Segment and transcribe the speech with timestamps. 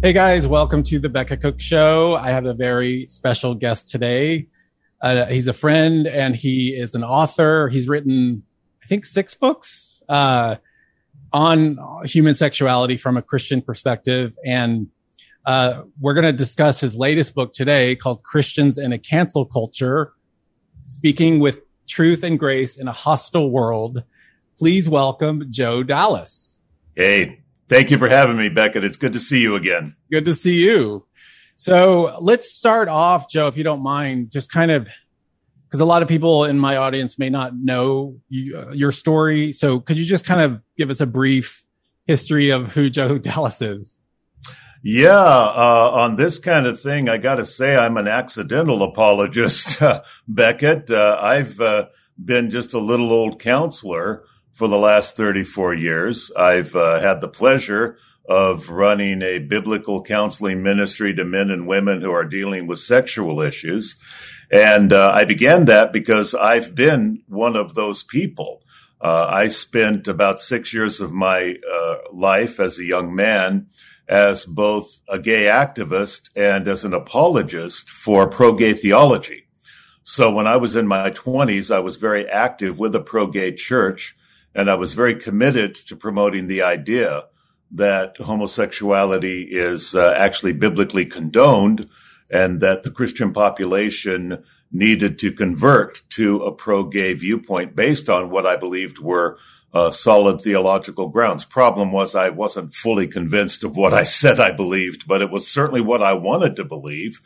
[0.00, 2.14] Hey guys, welcome to the Becket Cook Show.
[2.14, 4.46] I have a very special guest today.
[5.02, 7.68] Uh, he's a friend and he is an author.
[7.68, 8.44] He's written,
[8.80, 10.56] I think, six books uh,
[11.32, 14.36] on human sexuality from a Christian perspective.
[14.46, 14.86] And
[15.44, 20.12] uh, we're going to discuss his latest book today called Christians in a Cancel Culture
[20.84, 24.04] Speaking with Truth and Grace in a Hostile World.
[24.58, 26.60] Please welcome Joe Dallas.
[26.94, 28.84] Hey, Thank you for having me, Becket.
[28.84, 29.94] It's good to see you again.
[30.10, 31.06] Good to see you.
[31.56, 34.88] So let's start off, Joe, if you don't mind, just kind of
[35.68, 39.52] because a lot of people in my audience may not know you, uh, your story.
[39.52, 41.66] So could you just kind of give us a brief
[42.06, 43.98] history of who Joe Dallas is?
[44.82, 49.82] Yeah, uh, on this kind of thing, I got to say I'm an accidental apologist,
[50.28, 50.90] Becket.
[50.90, 51.88] Uh, I've uh,
[52.22, 54.24] been just a little old counselor
[54.58, 56.32] for the last 34 years.
[56.36, 57.96] I've uh, had the pleasure
[58.28, 63.40] of running a biblical counseling ministry to men and women who are dealing with sexual
[63.40, 63.94] issues.
[64.50, 68.64] And uh, I began that because I've been one of those people.
[69.00, 73.68] Uh, I spent about six years of my uh, life as a young man
[74.08, 79.46] as both a gay activist and as an apologist for pro gay theology.
[80.02, 83.54] So when I was in my 20s, I was very active with a pro gay
[83.54, 84.16] church
[84.58, 87.26] and I was very committed to promoting the idea
[87.70, 91.88] that homosexuality is uh, actually biblically condoned
[92.28, 94.42] and that the Christian population
[94.72, 99.38] needed to convert to a pro gay viewpoint based on what I believed were
[99.72, 101.44] uh, solid theological grounds.
[101.44, 105.46] Problem was, I wasn't fully convinced of what I said I believed, but it was
[105.46, 107.20] certainly what I wanted to believe.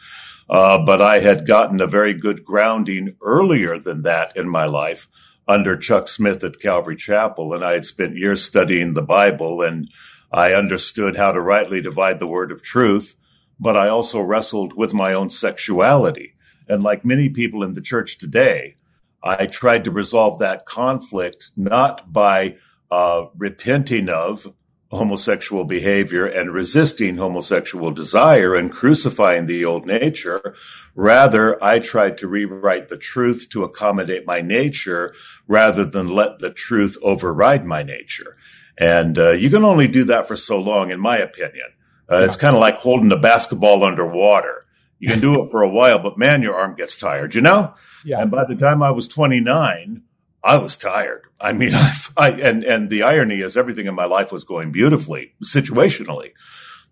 [0.51, 5.09] Uh, but I had gotten a very good grounding earlier than that in my life
[5.53, 9.91] under Chuck Smith at Calvary Chapel, and I had spent years studying the Bible, and
[10.33, 13.15] I understood how to rightly divide the word of truth.
[13.61, 16.35] But I also wrestled with my own sexuality.
[16.69, 18.77] And like many people in the church today,
[19.23, 22.57] I tried to resolve that conflict not by
[22.91, 24.53] uh, repenting of
[24.93, 30.55] homosexual behavior and resisting homosexual desire and crucifying the old nature.
[30.95, 35.15] Rather, I tried to rewrite the truth to accommodate my nature
[35.49, 38.37] rather than let the truth override my nature.
[38.77, 41.73] And uh, you can only do that for so long, in my opinion.
[42.11, 42.25] Uh, yeah.
[42.27, 44.67] It's kind of like holding a basketball underwater.
[44.99, 47.75] You can do it for a while, but man, your arm gets tired, you know?
[48.05, 48.21] Yeah.
[48.21, 50.03] And by the time I was 29,
[50.45, 51.23] I was tired.
[51.41, 54.73] I mean, I, I, and and the irony is everything in my life was going
[54.73, 56.33] beautifully situationally,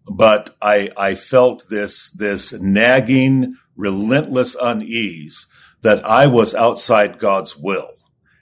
[0.08, 5.46] but I I felt this this nagging, relentless unease
[5.82, 7.90] that I was outside God's will,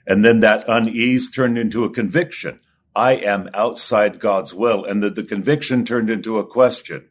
[0.05, 2.59] and then that unease turned into a conviction.
[2.95, 7.07] I am outside God's will, and that the conviction turned into a question: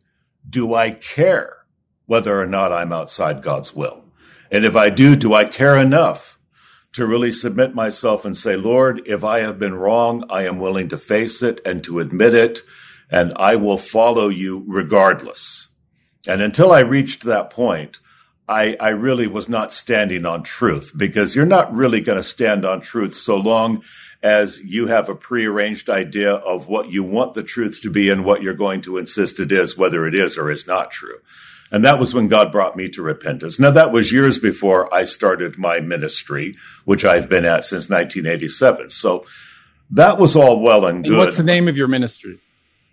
[0.49, 1.59] Do I care
[2.07, 4.05] whether or not I'm outside God's will?
[4.51, 6.38] And if I do, do I care enough?
[6.95, 10.89] To really submit myself and say, Lord, if I have been wrong, I am willing
[10.89, 12.63] to face it and to admit it,
[13.11, 15.69] and I will follow you regardless.
[16.27, 17.99] And until I reached that point,
[18.49, 22.65] I, I really was not standing on truth because you're not really going to stand
[22.65, 23.83] on truth so long
[24.23, 28.25] as you have a prearranged idea of what you want the truth to be and
[28.25, 31.19] what you're going to insist it is, whether it is or is not true.
[31.71, 33.59] And that was when God brought me to repentance.
[33.59, 38.91] Now, that was years before I started my ministry, which I've been at since 1987.
[38.91, 39.27] So
[39.91, 41.13] that was all well and good.
[41.13, 42.39] And what's the name of your ministry?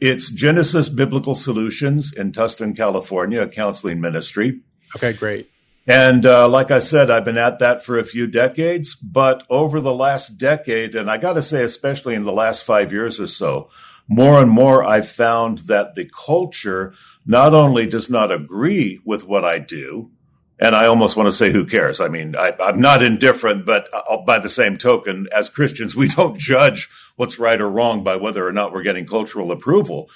[0.02, 4.60] It's Genesis Biblical Solutions in Tustin, California, a counseling ministry.
[4.98, 5.50] Okay, great.
[5.88, 8.96] And uh, like I said, I've been at that for a few decades.
[8.96, 12.92] But over the last decade, and I got to say, especially in the last five
[12.92, 13.70] years or so,
[14.08, 16.94] more and more I've found that the culture
[17.26, 20.12] not only does not agree with what I do,
[20.60, 22.00] and I almost want to say, who cares?
[22.00, 26.08] I mean, I, am not indifferent, but uh, by the same token, as Christians, we
[26.10, 30.10] don't judge what's right or wrong by whether or not we're getting cultural approval.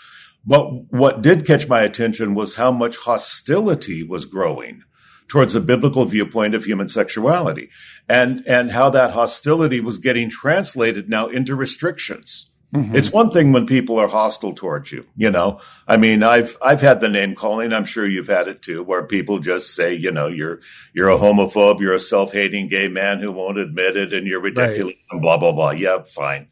[0.45, 4.83] But what did catch my attention was how much hostility was growing
[5.27, 7.69] towards a biblical viewpoint of human sexuality
[8.07, 12.95] and, and how that hostility was getting translated now into restrictions Mm-hmm.
[12.95, 15.59] It's one thing when people are hostile towards you, you know.
[15.87, 17.73] I mean, I've I've had the name calling.
[17.73, 20.59] I'm sure you've had it too, where people just say, you know, you're
[20.93, 24.93] you're a homophobe, you're a self-hating gay man who won't admit it, and you're ridiculous,
[24.93, 25.05] right.
[25.09, 25.71] and blah blah blah.
[25.71, 26.49] Yeah, fine.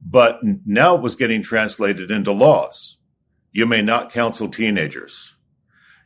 [0.00, 2.96] But now it was getting translated into laws.
[3.50, 5.34] You may not counsel teenagers.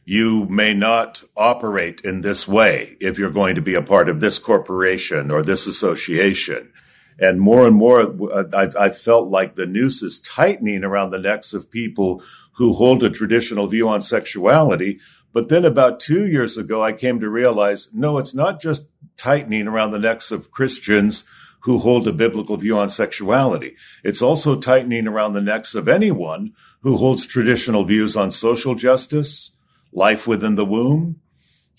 [0.06, 4.20] You may not operate in this way if you're going to be a part of
[4.20, 6.72] this corporation or this association
[7.18, 11.18] and more and more, uh, I've, I've, felt like the noose is tightening around the
[11.18, 12.22] necks of people
[12.52, 15.00] who hold a traditional view on sexuality.
[15.32, 19.66] But then about two years ago, I came to realize no, it's not just tightening
[19.66, 21.24] around the necks of Christians
[21.60, 23.76] who hold a biblical view on sexuality.
[24.02, 29.52] It's also tightening around the necks of anyone who holds traditional views on social justice,
[29.92, 31.20] life within the womb,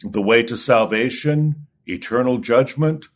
[0.01, 3.07] the way to salvation, eternal judgment,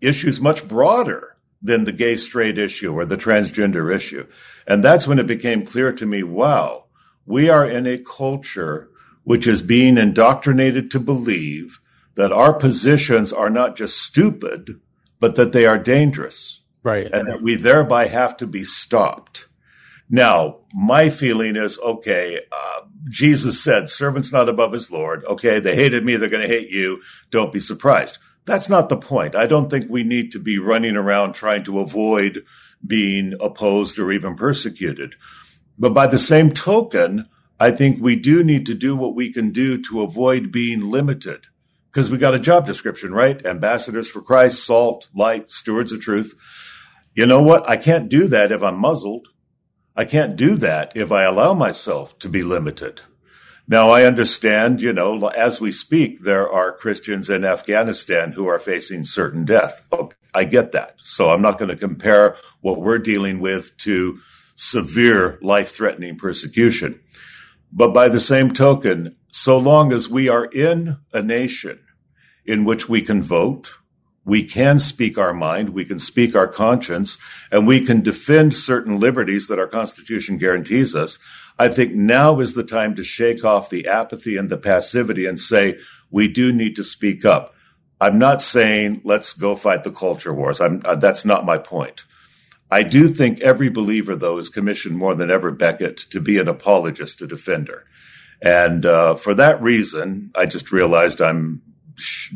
[0.00, 4.26] issues much broader than the gay straight issue or the transgender issue.
[4.66, 6.84] And that's when it became clear to me wow,
[7.26, 8.90] we are in a culture
[9.24, 11.80] which is being indoctrinated to believe
[12.14, 14.80] that our positions are not just stupid,
[15.20, 16.62] but that they are dangerous.
[16.82, 17.06] Right.
[17.12, 19.48] And that we thereby have to be stopped.
[20.10, 22.80] Now, my feeling is okay, uh,
[23.10, 25.24] Jesus said, servant's not above his Lord.
[25.26, 27.02] Okay, they hated me, they're going to hate you.
[27.30, 28.18] Don't be surprised.
[28.48, 29.34] That's not the point.
[29.34, 32.46] I don't think we need to be running around trying to avoid
[32.84, 35.16] being opposed or even persecuted.
[35.78, 37.28] But by the same token,
[37.60, 41.48] I think we do need to do what we can do to avoid being limited.
[41.92, 43.44] Because we got a job description, right?
[43.44, 46.34] Ambassadors for Christ, salt, light, stewards of truth.
[47.14, 47.68] You know what?
[47.68, 49.28] I can't do that if I'm muzzled.
[49.94, 53.02] I can't do that if I allow myself to be limited.
[53.70, 58.58] Now, I understand, you know, as we speak, there are Christians in Afghanistan who are
[58.58, 59.86] facing certain death.
[59.92, 60.94] Okay, I get that.
[61.02, 64.20] So I'm not going to compare what we're dealing with to
[64.56, 67.00] severe life threatening persecution.
[67.70, 71.80] But by the same token, so long as we are in a nation
[72.46, 73.72] in which we can vote,
[74.28, 77.16] we can speak our mind, we can speak our conscience,
[77.50, 81.18] and we can defend certain liberties that our Constitution guarantees us.
[81.58, 85.40] I think now is the time to shake off the apathy and the passivity and
[85.40, 85.78] say,
[86.10, 87.54] we do need to speak up.
[88.02, 90.60] I'm not saying let's go fight the culture wars.
[90.60, 92.04] I'm, uh, that's not my point.
[92.70, 96.48] I do think every believer, though, is commissioned more than ever, Becket to be an
[96.48, 97.86] apologist, a defender.
[98.42, 101.62] And uh, for that reason, I just realized I'm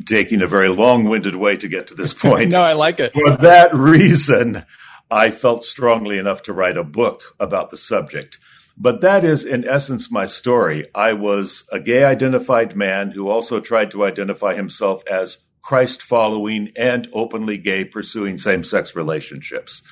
[0.06, 2.50] taking a very long-winded way to get to this point.
[2.50, 3.12] no, I like it.
[3.12, 4.64] For that reason,
[5.10, 8.38] I felt strongly enough to write a book about the subject.
[8.76, 10.86] But that is, in essence, my story.
[10.94, 16.72] I was a gay identified man who also tried to identify himself as Christ following
[16.76, 19.82] and openly gay, pursuing same sex relationships.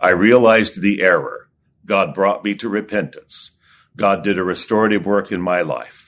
[0.00, 1.48] I realized the error.
[1.84, 3.50] God brought me to repentance.
[3.96, 5.99] God did a restorative work in my life.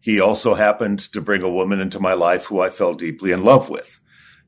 [0.00, 3.44] He also happened to bring a woman into my life who I fell deeply in
[3.44, 4.00] love with.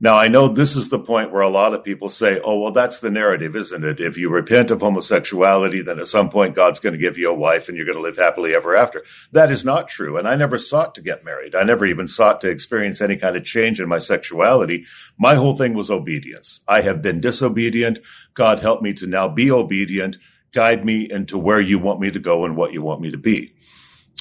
[0.03, 2.73] Now, I know this is the point where a lot of people say, oh, well,
[2.73, 4.01] that's the narrative, isn't it?
[4.01, 7.35] If you repent of homosexuality, then at some point God's going to give you a
[7.35, 9.05] wife and you're going to live happily ever after.
[9.31, 10.19] That is not true.
[10.19, 11.55] And I never sought to get married.
[11.55, 14.87] I never even sought to experience any kind of change in my sexuality.
[15.17, 16.59] My whole thing was obedience.
[16.67, 18.01] I have been disobedient.
[18.35, 20.17] God help me to now be obedient.
[20.51, 23.19] Guide me into where you want me to go and what you want me to
[23.19, 23.55] be.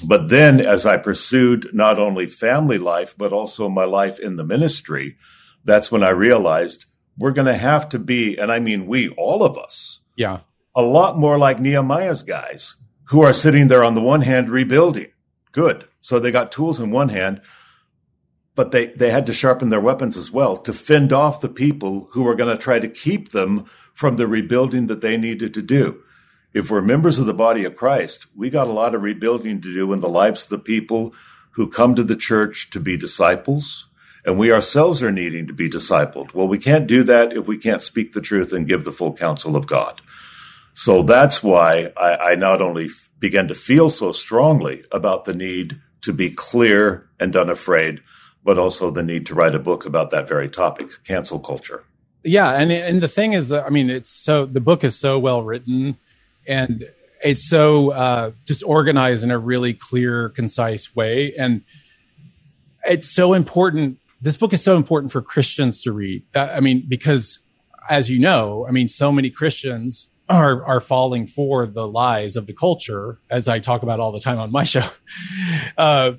[0.04, 4.44] But then, as I pursued not only family life, but also my life in the
[4.44, 5.18] ministry,
[5.64, 6.86] that's when I realized
[7.18, 10.40] we're going to have to be, and I mean we, all of us, yeah,
[10.76, 15.08] a lot more like Nehemiah's guys who are sitting there on the one hand rebuilding.
[15.52, 15.88] Good.
[16.00, 17.42] So they got tools in one hand,
[18.56, 22.08] but they, they had to sharpen their weapons as well to fend off the people
[22.12, 25.62] who were going to try to keep them from the rebuilding that they needed to
[25.62, 26.02] do
[26.54, 29.74] if we're members of the body of Christ, we got a lot of rebuilding to
[29.74, 31.14] do in the lives of the people
[31.52, 33.88] who come to the church to be disciples,
[34.26, 36.34] and we ourselves are needing to be discipled.
[36.34, 39.14] Well, we can't do that if we can't speak the truth and give the full
[39.14, 40.02] counsel of God.
[40.74, 42.90] So that's why I, I not only
[43.20, 48.02] began to feel so strongly about the need to be clear and unafraid,
[48.44, 51.84] but also the need to write a book about that very topic, cancel culture.
[52.24, 55.18] Yeah, and and the thing is, uh, I mean, it's so the book is so
[55.18, 55.98] well written
[56.52, 56.86] and
[57.24, 61.64] it's so uh, just organized in a really clear, concise way, and
[62.84, 64.00] it's so important.
[64.22, 66.24] This book is so important for Christians to read.
[66.34, 67.40] That, I mean, because
[67.90, 72.48] as you know, I mean, so many Christians are are falling for the lies of
[72.48, 74.86] the culture, as I talk about all the time on my show.
[75.78, 76.14] Uh,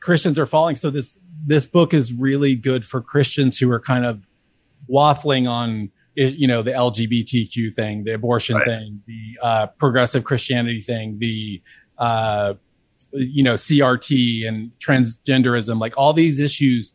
[0.00, 0.76] Christians are falling.
[0.76, 4.22] So this this book is really good for Christians who are kind of
[4.88, 8.66] waffling on you know, the LGBTQ thing, the abortion right.
[8.66, 11.62] thing, the uh, progressive Christianity thing, the
[11.98, 12.54] uh,
[13.12, 16.92] you know CRT and transgenderism, like all these issues.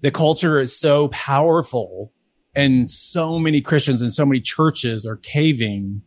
[0.00, 2.12] The culture is so powerful,
[2.54, 6.02] and so many Christians and so many churches are caving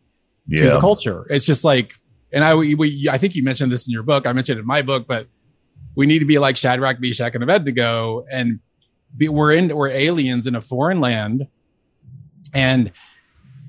[0.46, 0.62] yeah.
[0.62, 1.26] to the culture.
[1.28, 1.92] It's just like,
[2.32, 4.26] and I we, I think you mentioned this in your book.
[4.26, 5.26] I mentioned it in my book, but
[5.94, 8.60] we need to be like Shadrach, Meshach, and Abednego, and
[9.14, 11.48] be, we're in we're aliens in a foreign land
[12.54, 12.92] and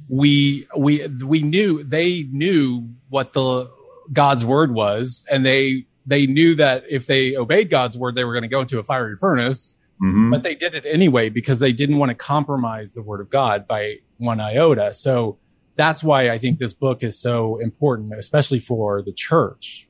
[0.10, 3.70] we we we knew they knew what the
[4.12, 8.34] God's word was, and they they knew that if they obeyed God's word, they were
[8.34, 9.76] going to go into a fiery furnace.
[10.04, 10.32] Mm-hmm.
[10.32, 13.68] But they did it anyway because they didn't want to compromise the word of God
[13.68, 14.94] by one iota.
[14.94, 15.38] So
[15.76, 19.88] that's why I think this book is so important, especially for the church.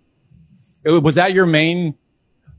[0.86, 1.96] Was that your main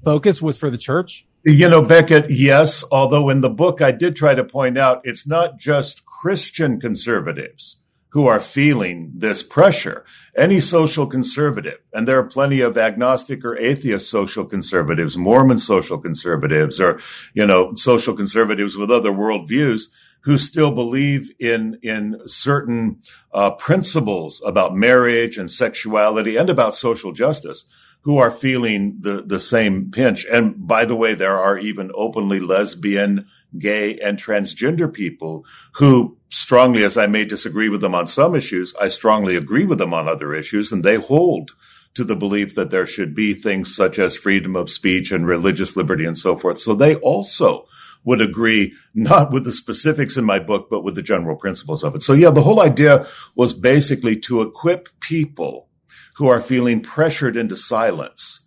[0.02, 0.43] focus?
[0.43, 1.26] Was for the church?
[1.46, 2.84] You know, Becket, yes.
[2.90, 7.82] Although in the book, I did try to point out it's not just Christian conservatives
[8.08, 10.06] who are feeling this pressure.
[10.34, 15.98] Any social conservative, and there are plenty of agnostic or atheist social conservatives, Mormon social
[15.98, 16.98] conservatives, or,
[17.34, 19.88] you know, social conservatives with other worldviews
[20.22, 23.02] who still believe in, in certain
[23.34, 27.66] uh, principles about marriage and sexuality and about social justice
[28.04, 30.26] who are feeling the, the same pinch.
[30.30, 33.26] And by the way, there are even openly lesbian,
[33.58, 35.46] gay, and transgender people
[35.76, 39.78] who strongly, as I may disagree with them on some issues, I strongly agree with
[39.78, 41.52] them on other issues, and they hold
[41.94, 45.75] to the belief that there should be things such as freedom of speech and religious
[45.75, 46.58] liberty and so forth.
[46.58, 47.66] So they also
[48.04, 51.94] would agree, not with the specifics in my book, but with the general principles of
[51.94, 52.02] it.
[52.02, 55.68] So yeah, the whole idea was basically to equip people
[56.16, 58.40] who are feeling pressured into silence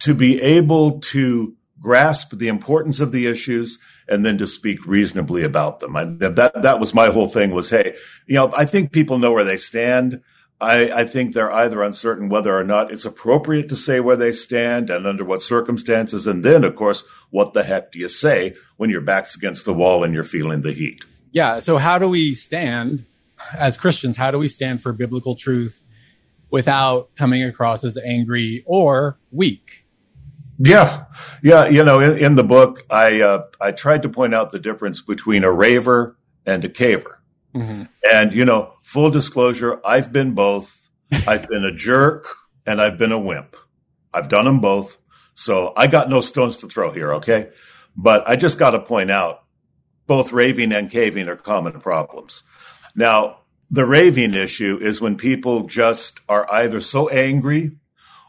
[0.00, 3.78] to be able to grasp the importance of the issues
[4.08, 5.96] and then to speak reasonably about them.
[5.96, 9.32] I, that that was my whole thing was, hey, you know, I think people know
[9.32, 10.22] where they stand.
[10.60, 14.32] I, I, think they're either uncertain whether or not it's appropriate to say where they
[14.32, 16.26] stand and under what circumstances.
[16.26, 19.74] And then, of course, what the heck do you say when your back's against the
[19.74, 21.04] wall and you're feeling the heat?
[21.32, 21.58] Yeah.
[21.58, 23.04] So, how do we stand
[23.58, 24.16] as Christians?
[24.16, 25.84] How do we stand for biblical truth
[26.54, 29.84] without coming across as angry or weak.
[30.56, 31.06] Yeah,
[31.42, 31.66] yeah.
[31.66, 35.00] You know, in, in the book, I uh, I tried to point out the difference
[35.00, 37.16] between a raver and a caver.
[37.56, 37.82] Mm-hmm.
[38.12, 40.88] And you know, full disclosure, I've been both.
[41.26, 42.28] I've been a jerk
[42.64, 43.56] and I've been a wimp.
[44.12, 44.96] I've done them both.
[45.34, 47.50] So I got no stones to throw here, okay?
[47.96, 49.42] But I just got to point out
[50.06, 52.44] both raving and caving are common problems.
[52.94, 53.40] Now,
[53.74, 57.72] the raving issue is when people just are either so angry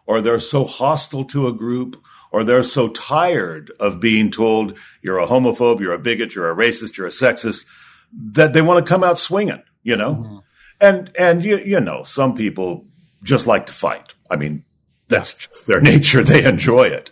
[0.07, 5.19] or they're so hostile to a group or they're so tired of being told you're
[5.19, 7.67] a homophobe, you're a bigot, you're a racist, you're a sexist
[8.11, 10.15] that they want to come out swinging, you know?
[10.15, 10.37] Mm-hmm.
[10.81, 12.87] And, and you, you know, some people
[13.21, 14.15] just like to fight.
[14.27, 14.65] I mean,
[15.09, 16.23] that's just their nature.
[16.23, 17.11] They enjoy it.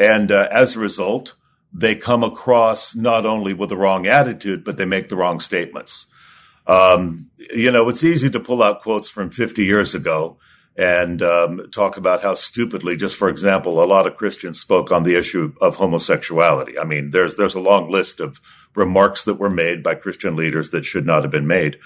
[0.00, 1.36] And uh, as a result,
[1.72, 6.06] they come across not only with the wrong attitude, but they make the wrong statements.
[6.68, 7.18] Um,
[7.50, 10.38] you know, it's easy to pull out quotes from 50 years ago
[10.76, 15.02] and um, talk about how stupidly, just for example, a lot of Christians spoke on
[15.02, 16.78] the issue of homosexuality.
[16.78, 18.40] I mean, there's there's a long list of
[18.76, 21.78] remarks that were made by Christian leaders that should not have been made.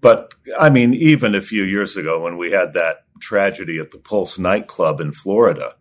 [0.00, 3.98] But I mean, even a few years ago, when we had that tragedy at the
[3.98, 5.74] Pulse nightclub in Florida,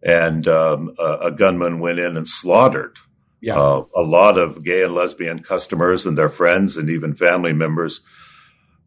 [0.00, 2.98] and um, a, a gunman went in and slaughtered
[3.44, 3.60] yeah.
[3.60, 8.00] Uh, a lot of gay and lesbian customers and their friends and even family members.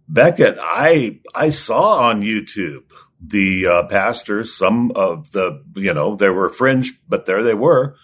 [0.09, 2.85] Becket, I I saw on YouTube
[3.21, 7.97] the uh, pastors, some of the you know they were fringe, but there they were,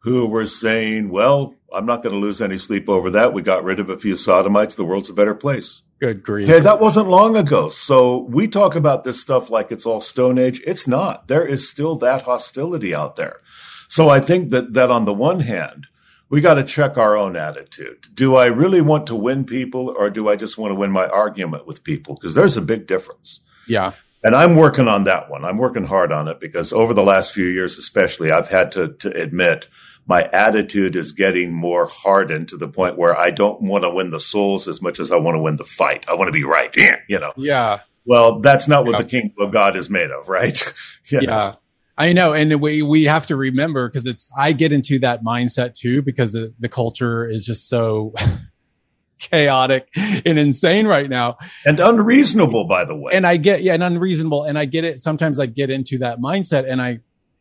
[0.00, 3.32] who were saying, "Well, I'm not going to lose any sleep over that.
[3.32, 4.76] We got rid of a few sodomites.
[4.76, 6.46] The world's a better place." Good grief!
[6.46, 7.68] Hey, that wasn't long ago.
[7.68, 10.62] So we talk about this stuff like it's all Stone Age.
[10.64, 11.26] It's not.
[11.26, 13.40] There is still that hostility out there.
[13.88, 15.86] So I think that that on the one hand,
[16.28, 18.08] we got to check our own attitude.
[18.14, 21.06] Do I really want to win people or do I just want to win my
[21.06, 22.14] argument with people?
[22.14, 23.40] Because there's a big difference.
[23.68, 23.92] Yeah.
[24.24, 25.44] And I'm working on that one.
[25.44, 28.94] I'm working hard on it because over the last few years, especially, I've had to,
[28.94, 29.68] to admit
[30.06, 34.10] my attitude is getting more hardened to the point where I don't want to win
[34.10, 36.08] the souls as much as I want to win the fight.
[36.08, 36.74] I want to be right.
[37.08, 37.32] You know?
[37.36, 37.80] Yeah.
[38.04, 39.02] Well, that's not what yeah.
[39.02, 40.60] the kingdom of God is made of, right?
[41.10, 41.20] yeah.
[41.20, 41.58] Know?
[41.98, 45.74] I know, and we we have to remember because it's I get into that mindset
[45.74, 48.12] too because the, the culture is just so
[49.18, 53.82] chaotic and insane right now and unreasonable by the way and i get yeah and
[53.82, 56.98] unreasonable and i get it sometimes i get into that mindset and i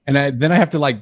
[0.07, 1.01] and i then i have to like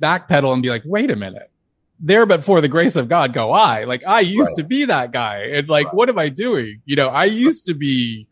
[0.00, 1.50] backpedal and be like wait a minute
[1.98, 3.84] there but for the grace of God go I.
[3.84, 4.56] Like I used Right.
[4.58, 5.44] to be that guy.
[5.44, 5.94] And like, Right.
[5.94, 6.82] what am I doing?
[6.84, 8.26] You know, I used to be,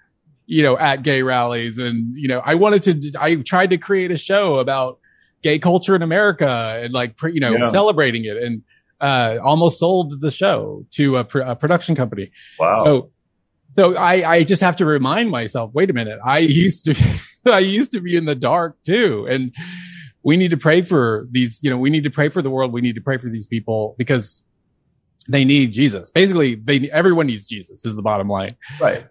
[0.46, 4.10] you know, at gay rallies and, you know, I wanted to, I tried to create
[4.10, 4.98] a show about
[5.42, 7.68] gay culture in America and like, you know, Yeah.
[7.70, 8.62] celebrating it and,
[9.00, 12.30] uh, almost sold the show to a, pr- a production company.
[12.58, 12.84] Wow.
[12.84, 13.10] So,
[13.72, 16.18] so I, I just have to remind myself, wait a minute.
[16.24, 19.26] I used to, I used to be in the dark too.
[19.28, 19.52] And
[20.22, 22.72] we need to pray for these, you know, we need to pray for the world.
[22.72, 24.42] We need to pray for these people because
[25.28, 26.10] they need Jesus.
[26.10, 28.56] Basically, they, everyone needs Jesus is the bottom line.
[28.80, 29.06] right.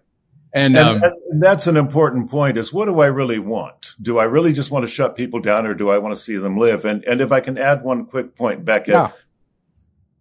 [0.54, 3.94] And, And, um, and that's an important point is what do I really want?
[4.00, 6.36] Do I really just want to shut people down or do I want to see
[6.36, 6.84] them live?
[6.84, 9.10] And, and if I can add one quick point, Becket, yeah,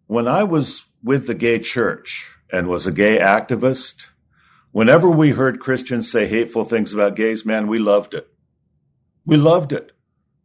[0.08, 4.08] when I was with the gay church and was a gay activist,
[4.72, 8.28] whenever we heard Christians say hateful things about gays, man, we loved it.
[9.26, 9.92] We loved it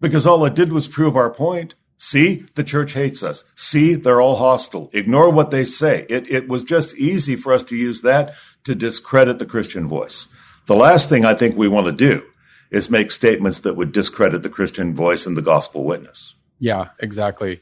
[0.00, 1.74] because all it did was prove our point.
[1.96, 3.44] See, the church hates us.
[3.56, 4.88] See, they're all hostile.
[4.92, 6.06] Ignore what they say.
[6.08, 8.34] It, it was just easy for us to use that
[8.64, 10.26] to discredit the Christian voice.
[10.66, 12.22] The last thing I think we want to do
[12.70, 16.34] is make statements that would discredit the Christian voice and the gospel witness.
[16.58, 17.60] yeah, exactly.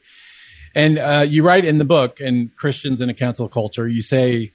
[0.75, 4.51] And, uh, you write in the book in Christians in a cancel culture, you say,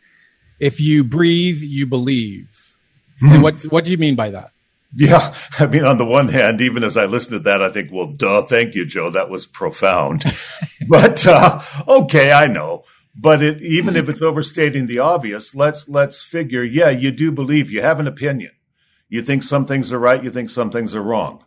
[0.61, 2.77] if you breathe, you believe.
[3.21, 4.51] And what, what do you mean by that?
[4.95, 7.91] Yeah, I mean, on the one hand, even as I listen to that, I think,
[7.93, 9.11] well, duh, thank you, Joe.
[9.11, 10.25] That was profound.
[10.89, 12.85] but uh, okay, I know.
[13.15, 16.65] But it, even if it's overstating the obvious, let's let's figure.
[16.65, 17.71] Yeah, you do believe.
[17.71, 18.53] You have an opinion.
[19.09, 20.25] You think some things are right.
[20.25, 21.45] You think some things are wrong.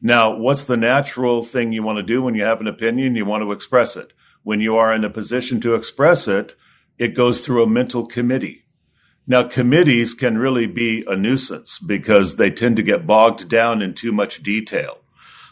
[0.00, 3.16] Now, what's the natural thing you want to do when you have an opinion?
[3.16, 4.12] You want to express it.
[4.44, 6.54] When you are in a position to express it,
[6.98, 8.64] it goes through a mental committee.
[9.26, 13.94] Now, committees can really be a nuisance because they tend to get bogged down in
[13.94, 15.00] too much detail.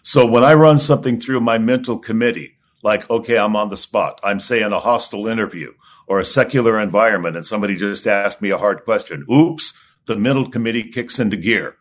[0.03, 2.56] So when I run something through my mental committee,
[2.87, 5.73] like, okay, I'm on the spot, I'm say in a hostile interview
[6.07, 9.27] or a secular environment and somebody just asked me a hard question.
[9.29, 9.75] Oops,
[10.07, 11.77] the middle committee kicks into gear.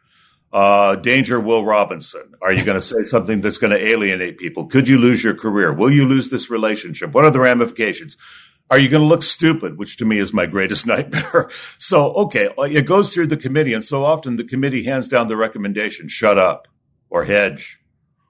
[0.52, 2.34] Uh, danger, Will Robinson.
[2.42, 4.66] Are you going to say something that's going to alienate people?
[4.66, 5.72] Could you lose your career?
[5.72, 7.14] Will you lose this relationship?
[7.14, 8.18] What are the ramifications?
[8.72, 9.78] Are you going to look stupid?
[9.78, 11.52] Which to me is my greatest nightmare.
[11.78, 13.74] So, okay, it goes through the committee.
[13.74, 16.68] And so often the committee hands down the recommendation, shut up
[17.12, 17.80] or hedge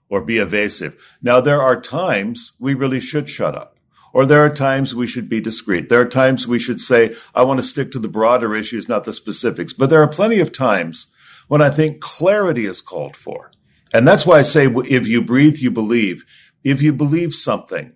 [0.10, 0.96] or be evasive.
[1.22, 3.78] Now, there are times we really should shut up.
[4.14, 5.90] Or there are times we should be discreet.
[5.90, 9.04] There are times we should say, I want to stick to the broader issues, not
[9.04, 9.74] the specifics.
[9.74, 11.08] But there are plenty of times
[11.50, 13.52] when I think clarity is called for.
[13.94, 16.26] And that's why I say, if you breathe, you believe.
[16.64, 17.92] If you believe something,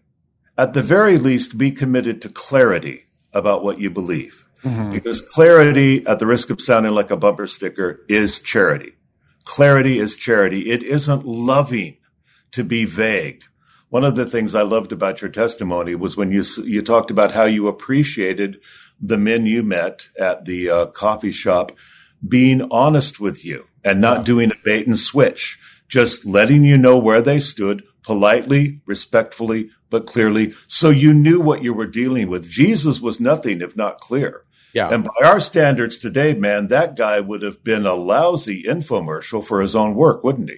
[0.58, 4.46] at the very least, be committed to clarity about what you believe.
[4.64, 4.92] Mm-hmm.
[4.92, 8.92] Because clarity, at the risk of sounding like a bumper sticker, is charity.
[9.46, 10.70] Clarity is charity.
[10.70, 11.96] It isn't loving
[12.52, 13.44] to be vague.
[13.90, 17.32] One of the things I loved about your testimony was when you you talked about
[17.32, 18.60] how you appreciated
[19.02, 21.72] the men you met at the uh, coffee shop
[22.28, 25.58] being honest with you and not doing a bait and switch,
[25.88, 31.64] just letting you know where they stood politely, respectfully, but clearly, so you knew what
[31.64, 32.50] you were dealing with.
[32.50, 34.44] Jesus was nothing if not clear.
[34.74, 34.90] Yeah.
[34.90, 39.62] And by our standards today, man, that guy would have been a lousy infomercial for
[39.62, 40.58] his own work, wouldn't he?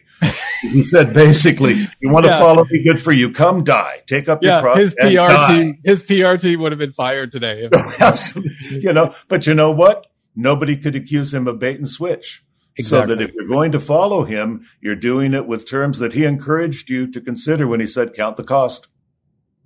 [0.70, 3.32] he said basically, you want to follow me, good for you.
[3.32, 4.02] Come die.
[4.08, 4.62] Take up your yeah.
[4.62, 4.78] cross.
[4.78, 5.48] His and PR die.
[5.48, 7.64] team, his PR team would have been fired today.
[7.64, 8.82] if- oh, Absolutely.
[8.82, 10.08] You know, but you know what?
[10.36, 12.44] Nobody could accuse him of bait and switch.
[12.80, 16.24] So that if you're going to follow him, you're doing it with terms that he
[16.24, 18.88] encouraged you to consider when he said, count the cost.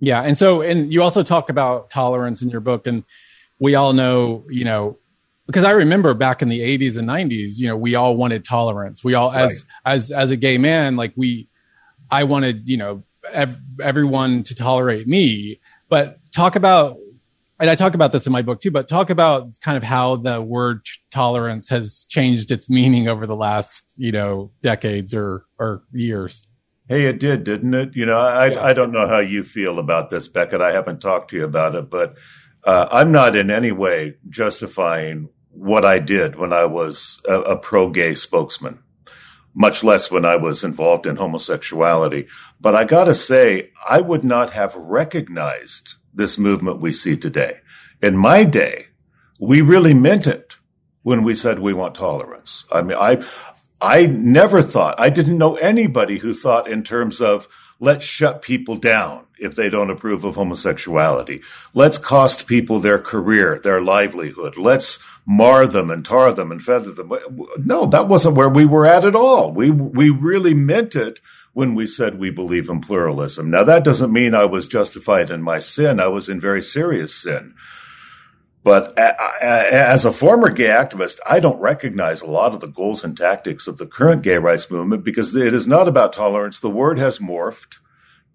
[0.00, 0.22] Yeah.
[0.22, 2.86] And so, and you also talk about tolerance in your book.
[2.86, 3.04] And
[3.58, 4.98] we all know, you know,
[5.46, 9.04] because I remember back in the 80s and 90s, you know, we all wanted tolerance.
[9.04, 11.48] We all, as, as, as a gay man, like we,
[12.10, 15.60] I wanted, you know, ev- everyone to tolerate me.
[15.88, 16.96] But talk about,
[17.60, 20.16] and I talk about this in my book too, but talk about kind of how
[20.16, 25.44] the word t- tolerance has changed its meaning over the last, you know, decades or,
[25.58, 26.46] or years.
[26.88, 27.96] Hey, it did, didn't it?
[27.96, 28.64] You know, I, Yeah.
[28.64, 30.60] I don't know how you feel about this, Becket.
[30.60, 32.14] I haven't talked to you about it, but
[32.66, 37.56] uh, I'm not in any way justifying what I did when I was a, a
[37.56, 38.80] pro gay spokesman,
[39.54, 42.26] much less when I was involved in homosexuality.
[42.60, 47.60] But I got to say, I would not have recognized this movement we see today.
[48.02, 48.88] In my day,
[49.38, 50.56] we really meant it
[51.02, 52.64] when we said we want tolerance.
[52.72, 53.24] I mean, I,
[53.80, 57.46] I never thought, I didn't know anybody who thought in terms of
[57.80, 61.42] let's shut people down if they don't approve of homosexuality.
[61.74, 64.56] Let's cost people their career, their livelihood.
[64.56, 67.12] Let's mar them and tar them and feather them.
[67.58, 69.52] No, that wasn't where we were at at all.
[69.52, 71.20] We, we really meant it
[71.52, 73.50] when we said we believe in pluralism.
[73.50, 76.00] Now, that doesn't mean I was justified in my sin.
[76.00, 77.54] I was in very serious sin.
[78.66, 82.66] But uh, uh, as a former gay activist, I don't recognize a lot of the
[82.66, 86.58] goals and tactics of the current gay rights movement because it is not about tolerance.
[86.58, 87.78] The word has morphed.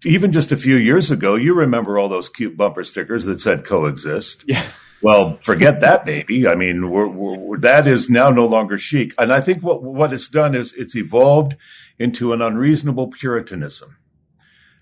[0.06, 3.66] Even just a few years ago, you remember all those cute bumper stickers that said
[3.66, 4.46] coexist.
[4.48, 4.66] Yeah.
[5.02, 6.48] Well, forget that, baby.
[6.48, 9.12] I mean, we're, we're, that is now no longer chic.
[9.18, 11.58] And I think what, what it's done is it's evolved
[11.98, 13.98] into an unreasonable puritanism.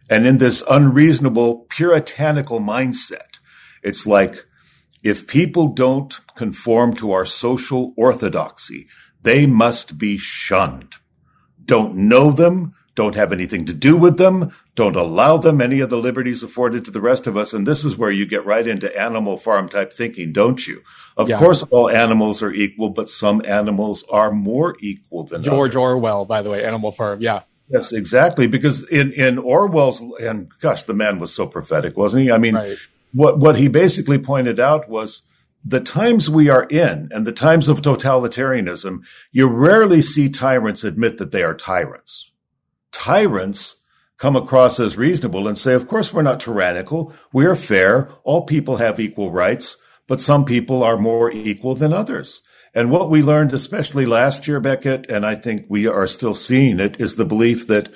[0.08, 3.40] And in this unreasonable puritanical mindset,
[3.82, 4.46] it's like,
[5.02, 8.88] if people don't conform to our social orthodoxy,
[9.22, 10.94] they must be shunned.
[11.64, 15.88] Don't know them, don't have anything to do with them, don't allow them any of
[15.90, 17.52] the liberties afforded to the rest of us.
[17.52, 20.82] And this is where you get right into animal farm type thinking, don't you?
[21.16, 21.38] Of yeah.
[21.38, 25.76] course, all animals are equal, but some animals are more equal than George others.
[25.76, 27.20] Orwell, by the way, Animal Farm.
[27.20, 27.42] Yeah.
[27.68, 28.48] Yes, exactly.
[28.48, 32.32] Because in, in Orwell's, and gosh, the man was so prophetic, wasn't he?
[32.32, 32.76] I mean, right
[33.12, 35.23] what what he basically pointed out was
[35.64, 41.18] the times we are in and the times of totalitarianism, you rarely see tyrants admit
[41.18, 42.31] that they are tyrants.
[42.92, 43.77] Tyrants
[44.16, 47.12] come across as reasonable and say, of course, we're not tyrannical.
[47.33, 48.11] We are fair.
[48.25, 52.42] All people have equal rights, but some people are more equal than others.
[52.75, 56.81] And what we learned, especially last year, Becket, and I think we are still seeing
[56.81, 57.92] it, is the belief that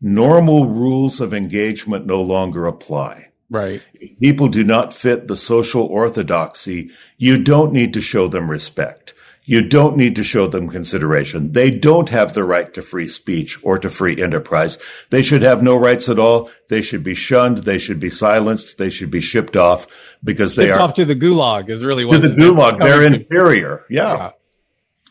[0.00, 3.27] normal rules of engagement no longer apply.
[3.50, 3.82] Right.
[3.94, 6.90] If people do not fit the social orthodoxy.
[7.16, 9.14] You don't need to show them respect.
[9.44, 11.52] You don't need to show them consideration.
[11.52, 14.76] They don't have the right to free speech or to free enterprise.
[15.08, 16.50] They should have no rights at all.
[16.68, 17.58] They should be shunned.
[17.58, 18.76] They should be silenced.
[18.76, 19.86] They should be shipped off
[20.22, 22.78] because shipped they are off to the gulag is really what to the gulag.
[22.78, 23.86] They're inferior.
[23.88, 24.16] Yeah.
[24.16, 24.30] yeah.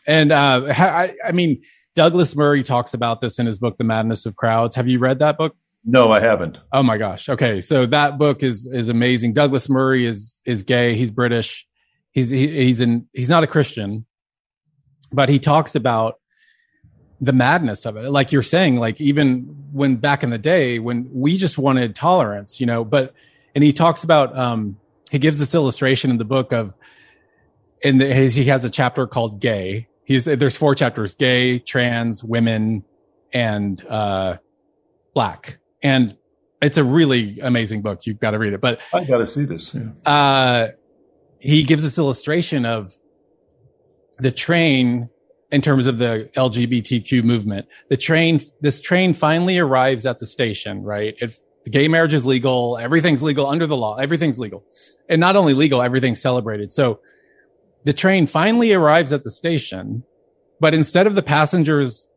[0.06, 1.62] And uh, I, I mean,
[1.96, 4.76] Douglas Murray talks about this in his book, The Madness of Crowds.
[4.76, 5.56] Have you read that book?
[5.90, 6.58] No, I haven't.
[6.70, 7.30] Oh my gosh.
[7.30, 9.32] Okay, so that book is is amazing.
[9.32, 10.94] Douglas Murray is is gay.
[10.94, 11.66] He's British.
[12.10, 14.04] He's he, he's in he's not a Christian,
[15.10, 16.20] but he talks about
[17.22, 18.10] the madness of it.
[18.10, 22.60] Like you're saying, like even when back in the day when we just wanted tolerance,
[22.60, 23.14] you know, but
[23.54, 24.76] and he talks about um
[25.10, 26.74] he gives this illustration in the book of
[27.80, 29.88] his, he has a chapter called gay.
[30.04, 32.84] He's there's four chapters: gay, trans, women,
[33.32, 34.36] and uh
[35.14, 36.16] black and
[36.60, 38.06] it's a really amazing book.
[38.06, 38.60] You've got to read it.
[38.60, 39.74] But I got to see this.
[39.74, 39.90] Yeah.
[40.04, 40.68] Uh,
[41.40, 42.96] he gives this illustration of
[44.18, 45.08] the train
[45.50, 47.68] in terms of the LGBTQ movement.
[47.88, 51.14] The train, this train finally arrives at the station, right?
[51.20, 54.64] If the gay marriage is legal, everything's legal under the law, everything's legal.
[55.08, 56.72] And not only legal, everything's celebrated.
[56.72, 57.00] So
[57.84, 60.02] the train finally arrives at the station,
[60.60, 62.08] but instead of the passengers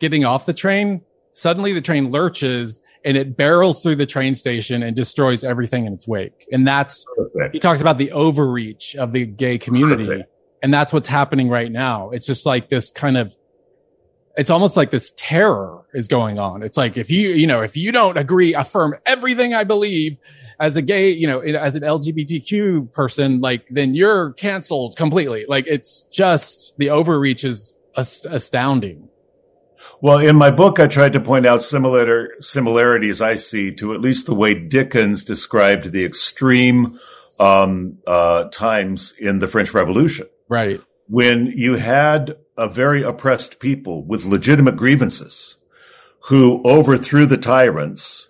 [0.00, 4.82] getting off the train, suddenly the train lurches and it barrels through the train station
[4.82, 6.46] and destroys everything in its wake.
[6.50, 7.54] And that's, Perfect.
[7.54, 10.06] he talks about the overreach of the gay community.
[10.06, 10.30] Perfect.
[10.62, 12.10] And that's what's happening right now.
[12.10, 13.36] It's just like this kind of,
[14.36, 16.62] it's almost like this terror is going on.
[16.62, 20.16] It's like, if you, you know, if you don't agree, affirm everything I believe
[20.58, 25.44] as a gay, you know, as an LGBTQ person, like, then you're canceled completely.
[25.46, 29.08] Like, it's just the overreach is astounding.
[30.04, 34.02] Well, in my book, I tried to point out similar similarities I see to at
[34.02, 37.00] least the way Dickens described the extreme
[37.40, 40.26] um, uh, times in the French Revolution.
[40.46, 40.78] Right.
[41.08, 45.56] When you had a very oppressed people with legitimate grievances
[46.24, 48.28] who overthrew the tyrants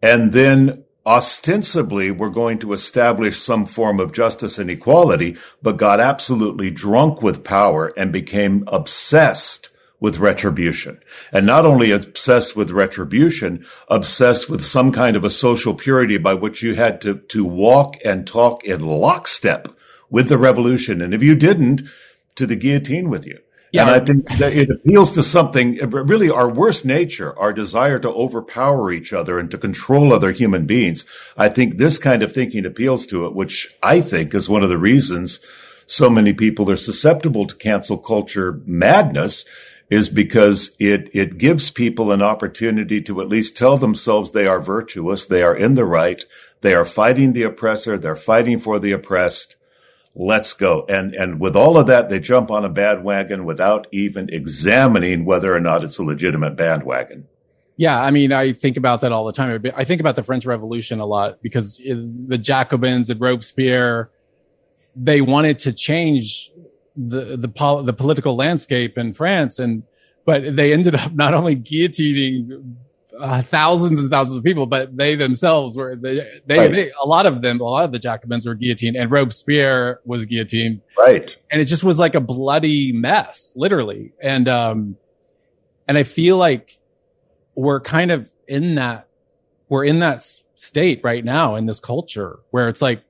[0.00, 5.98] and then ostensibly were going to establish some form of justice and equality, but got
[5.98, 11.00] absolutely drunk with power and became obsessed with retribution.
[11.32, 16.34] And not only obsessed with retribution, obsessed with some kind of a social purity by
[16.34, 19.68] which you had to, to walk and talk in lockstep
[20.10, 21.00] with the revolution.
[21.00, 21.82] And if you didn't,
[22.36, 23.38] to the guillotine with you.
[23.72, 23.82] Yeah.
[23.82, 28.08] And I think that it appeals to something, really our worst nature, our desire to
[28.08, 31.04] overpower each other and to control other human beings.
[31.36, 34.68] I think this kind of thinking appeals to it, which I think is one of
[34.68, 35.40] the reasons
[35.86, 39.44] so many people are susceptible to cancel culture madness
[39.88, 44.60] is because it, it gives people an opportunity to at least tell themselves they are
[44.60, 46.24] virtuous, they are in the right,
[46.60, 49.56] they are fighting the oppressor, they're fighting for the oppressed.
[50.14, 50.86] Let's go.
[50.88, 55.54] And, and with all of that, they jump on a bandwagon without even examining whether
[55.54, 57.28] or not it's a legitimate bandwagon.
[57.76, 59.62] Yeah, I mean, I think about that all the time.
[59.76, 64.10] I think about the French Revolution a lot because the Jacobins and Robespierre,
[64.96, 66.50] they wanted to change
[66.96, 69.82] the the pol- the political landscape in France, and
[70.24, 72.76] but they ended up not only guillotining
[73.18, 76.72] uh, thousands and thousands of people, but they themselves were they, they, right.
[76.72, 80.24] they, a lot of them, a lot of the Jacobins were guillotined, and Robespierre was
[80.24, 80.80] guillotined.
[80.98, 84.12] Right, and it just was like a bloody mess, literally.
[84.22, 84.96] And um,
[85.88, 86.78] and I feel like
[87.54, 89.08] we're kind of in that
[89.68, 90.22] we're in that
[90.54, 93.02] state right now in this culture where it's like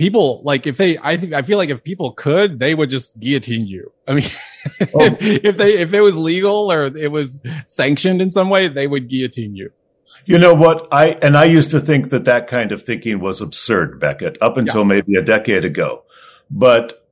[0.00, 3.20] people like if they i think i feel like if people could they would just
[3.20, 4.24] guillotine you i mean
[4.94, 5.14] oh.
[5.20, 9.08] if they if it was legal or it was sanctioned in some way they would
[9.10, 9.70] guillotine you
[10.24, 13.42] you know what i and i used to think that that kind of thinking was
[13.42, 14.86] absurd becket up until yeah.
[14.86, 16.02] maybe a decade ago
[16.50, 17.06] but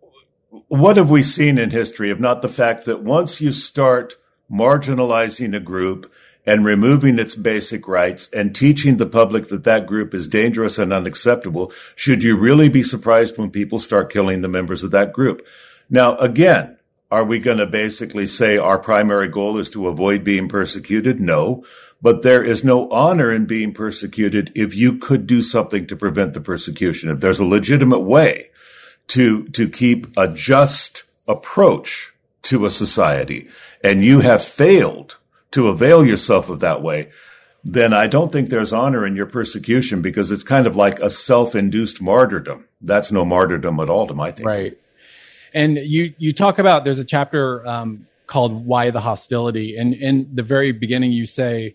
[0.68, 4.16] what have we seen in history if not the fact that once you start
[4.50, 6.10] marginalizing a group
[6.48, 10.94] and removing its basic rights and teaching the public that that group is dangerous and
[10.94, 15.46] unacceptable, should you really be surprised when people start killing the members of that group?
[15.90, 16.78] Now, again,
[17.10, 21.20] are we going to basically say our primary goal is to avoid being persecuted?
[21.20, 21.66] No,
[22.00, 26.32] but there is no honor in being persecuted if you could do something to prevent
[26.32, 27.10] the persecution.
[27.10, 28.48] If there's a legitimate way
[29.08, 33.50] to, to keep a just approach to a society
[33.84, 35.17] and you have failed
[35.52, 37.10] to avail yourself of that way,
[37.64, 41.10] then I don't think there's honor in your persecution because it's kind of like a
[41.10, 42.68] self-induced martyrdom.
[42.80, 44.46] That's no martyrdom at all, to my thinking.
[44.46, 44.78] Right.
[45.54, 50.28] And you you talk about there's a chapter um, called "Why the Hostility," and in
[50.34, 51.74] the very beginning you say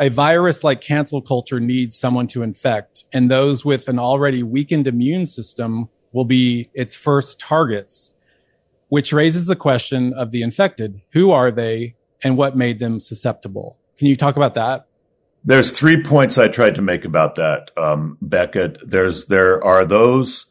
[0.00, 4.86] a virus like cancel culture needs someone to infect, and those with an already weakened
[4.86, 8.12] immune system will be its first targets.
[8.88, 11.95] Which raises the question of the infected: Who are they?
[12.22, 13.78] And what made them susceptible.
[13.98, 14.86] Can you talk about that?
[15.44, 18.78] There's three points I tried to make about that, um, Becket.
[18.84, 20.46] There's there are those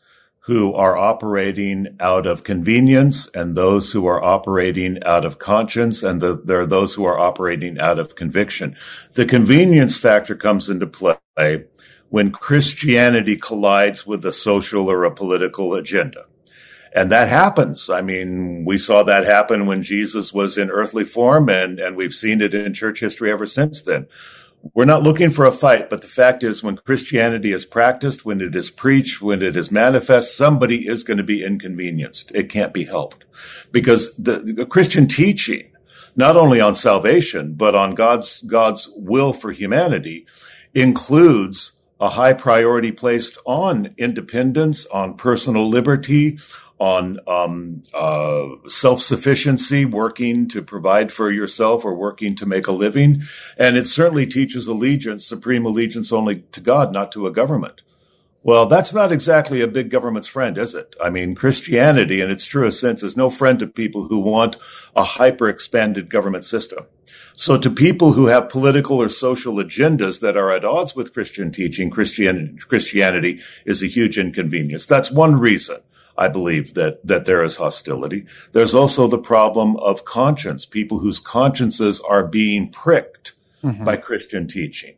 [0.45, 6.21] who are operating out of convenience and those who are operating out of conscience and
[6.21, 8.75] the, there are those who are operating out of conviction.
[9.13, 11.65] The convenience factor comes into play
[12.09, 16.25] when Christianity collides with a social or a political agenda.
[16.95, 17.89] And that happens.
[17.89, 22.13] I mean, we saw that happen when Jesus was in earthly form and, and we've
[22.13, 24.07] seen it in church history ever since then.
[24.73, 28.39] We're not looking for a fight, but the fact is when Christianity is practiced, when
[28.39, 32.31] it is preached, when it is manifest, somebody is going to be inconvenienced.
[32.33, 33.25] It can't be helped
[33.73, 35.69] because the, the Christian teaching,
[36.15, 40.25] not only on salvation, but on God's, God's will for humanity
[40.73, 46.37] includes a high priority placed on independence, on personal liberty,
[46.79, 52.71] on um, uh, self sufficiency, working to provide for yourself or working to make a
[52.71, 53.21] living.
[53.57, 57.81] And it certainly teaches allegiance, supreme allegiance only to God, not to a government.
[58.43, 60.95] Well, that's not exactly a big government's friend, is it?
[61.03, 64.57] I mean, Christianity, in its truest sense, is no friend to people who want
[64.95, 66.85] a hyper expanded government system.
[67.35, 71.51] So to people who have political or social agendas that are at odds with Christian
[71.51, 74.85] teaching, Christianity, Christianity is a huge inconvenience.
[74.85, 75.77] That's one reason
[76.17, 78.25] I believe that, that there is hostility.
[78.53, 83.83] There's also the problem of conscience, people whose consciences are being pricked mm-hmm.
[83.83, 84.95] by Christian teaching.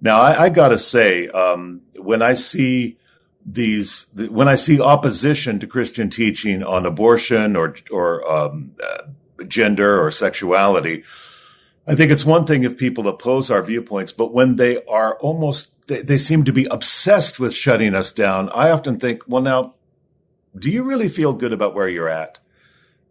[0.00, 2.98] Now, I, I gotta say, um, when I see
[3.44, 9.04] these, when I see opposition to Christian teaching on abortion or, or, um, uh,
[9.46, 11.04] gender or sexuality,
[11.86, 15.86] I think it's one thing if people oppose our viewpoints, but when they are almost,
[15.86, 18.50] they, they, seem to be obsessed with shutting us down.
[18.50, 19.75] I often think, well, now
[20.58, 22.38] do you really feel good about where you're at?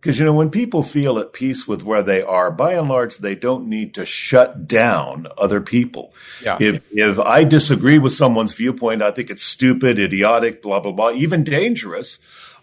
[0.05, 3.17] Because, you know, when people feel at peace with where they are, by and large,
[3.17, 6.13] they don't need to shut down other people.
[6.43, 6.57] Yeah.
[6.59, 11.11] If, if I disagree with someone's viewpoint, I think it's stupid, idiotic, blah, blah, blah,
[11.11, 12.19] even dangerous.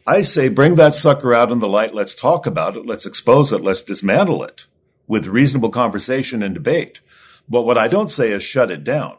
[0.07, 1.95] I say, bring that sucker out in the light.
[1.95, 2.87] Let's talk about it.
[2.87, 3.61] Let's expose it.
[3.61, 4.67] Let's dismantle it
[5.09, 7.01] with reasonable conversation and debate.
[7.49, 9.17] But what I don't say is shut it down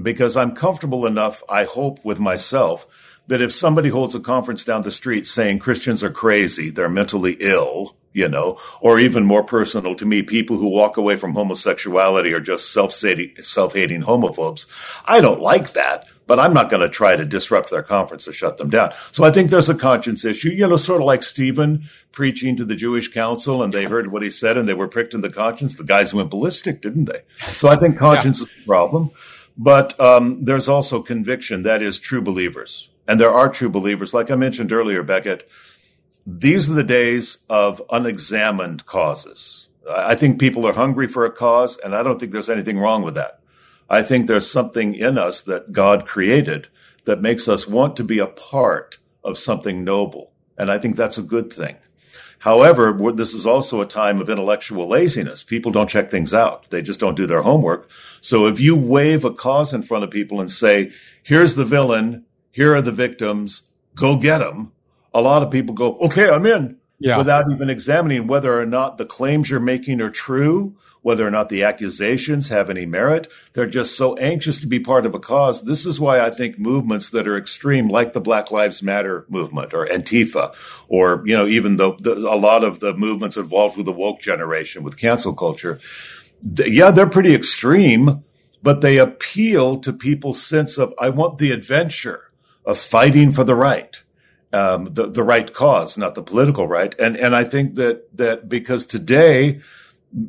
[0.00, 2.86] because I'm comfortable enough, I hope, with myself
[3.28, 7.36] that if somebody holds a conference down the street saying Christians are crazy, they're mentally
[7.40, 12.32] ill, you know, or even more personal to me, people who walk away from homosexuality
[12.32, 14.66] are just self-hating, self-hating homophobes.
[15.04, 18.32] I don't like that, but I'm not going to try to disrupt their conference or
[18.32, 18.92] shut them down.
[19.12, 22.64] So I think there's a conscience issue, you know, sort of like Stephen preaching to
[22.64, 25.30] the Jewish council and they heard what he said and they were pricked in the
[25.30, 25.74] conscience.
[25.74, 27.22] The guys went ballistic, didn't they?
[27.56, 28.44] So I think conscience yeah.
[28.44, 29.10] is the problem.
[29.60, 31.62] But um, there's also conviction.
[31.64, 34.14] That is true believers and there are true believers.
[34.14, 35.48] Like I mentioned earlier, Becket,
[36.26, 39.68] these are the days of unexamined causes.
[39.90, 43.02] I think people are hungry for a cause, and I don't think there's anything wrong
[43.02, 43.40] with that.
[43.88, 46.68] I think there's something in us that God created
[47.06, 50.32] that makes us want to be a part of something noble.
[50.58, 51.76] And I think that's a good thing.
[52.40, 55.42] However, this is also a time of intellectual laziness.
[55.42, 56.68] People don't check things out.
[56.70, 57.90] They just don't do their homework.
[58.20, 60.92] So if you wave a cause in front of people and say,
[61.22, 62.26] here's the villain,
[62.58, 63.62] here are the victims,
[63.94, 64.72] go get them,
[65.14, 66.76] a lot of people go, okay, I'm in.
[66.98, 67.16] Yeah.
[67.16, 71.48] Without even examining whether or not the claims you're making are true whether or not
[71.50, 73.28] the accusations have any merit.
[73.52, 75.62] They're just so anxious to be part of a cause.
[75.62, 79.72] This is why I think movements that are extreme, like the Black Lives Matter movement
[79.72, 80.56] or Antifa,
[80.88, 84.20] or, you know, even the, the a lot of the movements involved with the woke
[84.20, 85.78] generation, with cancel culture,
[86.56, 88.24] yeah, they're pretty extreme,
[88.60, 92.27] but they appeal to people's sense of, I want the adventure
[92.68, 94.00] of fighting for the right.
[94.50, 98.48] Um, the the right cause, not the political right, and and I think that that
[98.48, 99.60] because today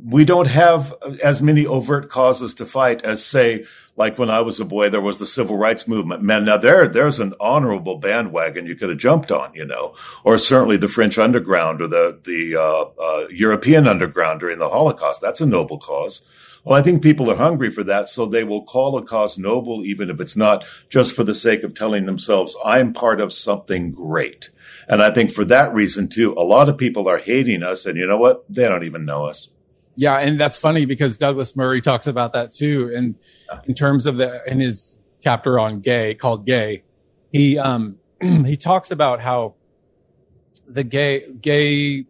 [0.05, 3.63] we don't have as many overt causes to fight as say
[3.99, 6.23] like when I was a boy, there was the civil rights movement.
[6.23, 10.37] Man, now there, there's an honorable bandwagon you could have jumped on, you know, or
[10.37, 15.19] certainly the French underground or the, the, uh, uh, European underground during the Holocaust.
[15.19, 16.21] That's a noble cause.
[16.69, 18.09] Well, I think people are hungry for that.
[18.09, 21.63] So they will call a cause noble, even if it's not just for the sake
[21.63, 24.51] of telling themselves, I'm part of something great.
[24.87, 27.87] And I think for that reason too, a lot of people are hating us.
[27.87, 28.45] And you know what?
[28.53, 29.49] They don't even know us.
[29.95, 32.93] Yeah, and that's funny because Douglas Murray talks about that too.
[32.95, 33.15] And
[33.65, 36.83] in terms of the in his chapter on gay called Gay,
[37.31, 39.55] he um he talks about how
[40.67, 42.05] the gay gay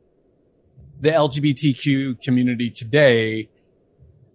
[1.00, 3.48] the LGBTQ community today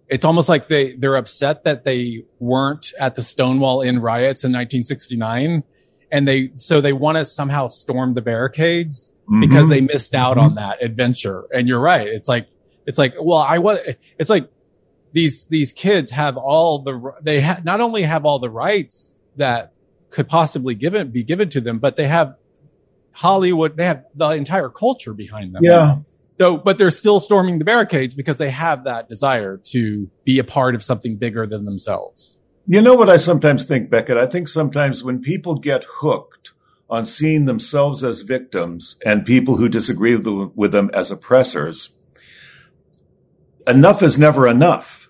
[0.07, 4.51] it's almost like they they're upset that they weren't at the Stonewall Inn riots in
[4.51, 5.63] 1969
[6.11, 9.41] and they so they want to somehow storm the barricades mm-hmm.
[9.41, 10.47] because they missed out mm-hmm.
[10.47, 12.47] on that adventure and you're right it's like
[12.85, 13.79] it's like, well, I was,
[14.17, 14.49] it's like
[15.11, 19.73] these, these kids have all the, they ha- not only have all the rights that
[20.09, 22.35] could possibly given, be given to them, but they have
[23.11, 25.63] Hollywood, they have the entire culture behind them.
[25.63, 25.97] Yeah.
[26.39, 30.43] So, but they're still storming the barricades because they have that desire to be a
[30.43, 32.37] part of something bigger than themselves.
[32.67, 34.17] You know what I sometimes think, Becket?
[34.17, 36.51] I think sometimes when people get hooked
[36.89, 41.89] on seeing themselves as victims and people who disagree with them as oppressors,
[43.67, 45.09] enough is never enough.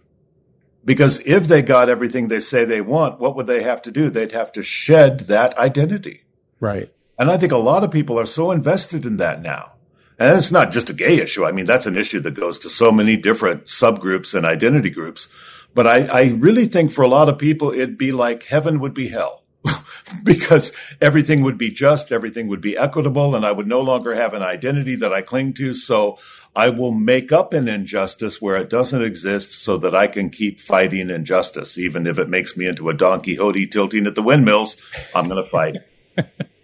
[0.84, 4.10] Because if they got everything they say they want, what would they have to do?
[4.10, 6.26] They'd have to shed that identity.
[6.60, 6.92] Right.
[7.18, 9.72] And I think a lot of people are so invested in that now.
[10.18, 11.46] And it's not just a gay issue.
[11.46, 15.28] I mean, that's an issue that goes to so many different subgroups and identity groups.
[15.74, 18.94] But I, I really think for a lot of people, it'd be like heaven would
[18.94, 19.44] be hell.
[20.24, 24.36] because everything would be just, everything would be equitable, and I would no longer have
[24.36, 25.74] an identity that I cling to.
[25.74, 26.18] So
[26.56, 30.62] I will make up an injustice where it doesn't exist so that I can keep
[30.62, 31.78] fighting injustice.
[31.78, 34.78] Even if it makes me into a Don Quixote tilting at the windmills,
[35.14, 35.78] I'm going to fight.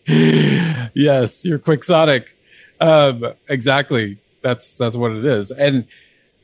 [0.93, 2.37] yes, you're quixotic.
[2.81, 4.19] Um, exactly.
[4.41, 5.51] That's, that's what it is.
[5.51, 5.87] And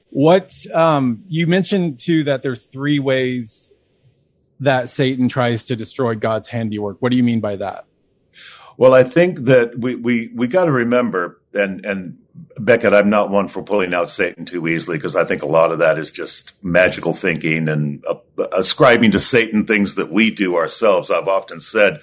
[0.10, 3.74] what, um, you mentioned too that there's three ways
[4.60, 6.98] that Satan tries to destroy God's handiwork.
[7.00, 7.86] What do you mean by that?
[8.78, 12.18] Well, I think that we, we, we got to remember and, and
[12.60, 15.72] Becket, I'm not one for pulling out Satan too easily because I think a lot
[15.72, 18.16] of that is just magical thinking and uh,
[18.52, 21.12] ascribing to Satan things that we do ourselves.
[21.12, 22.02] I've often said,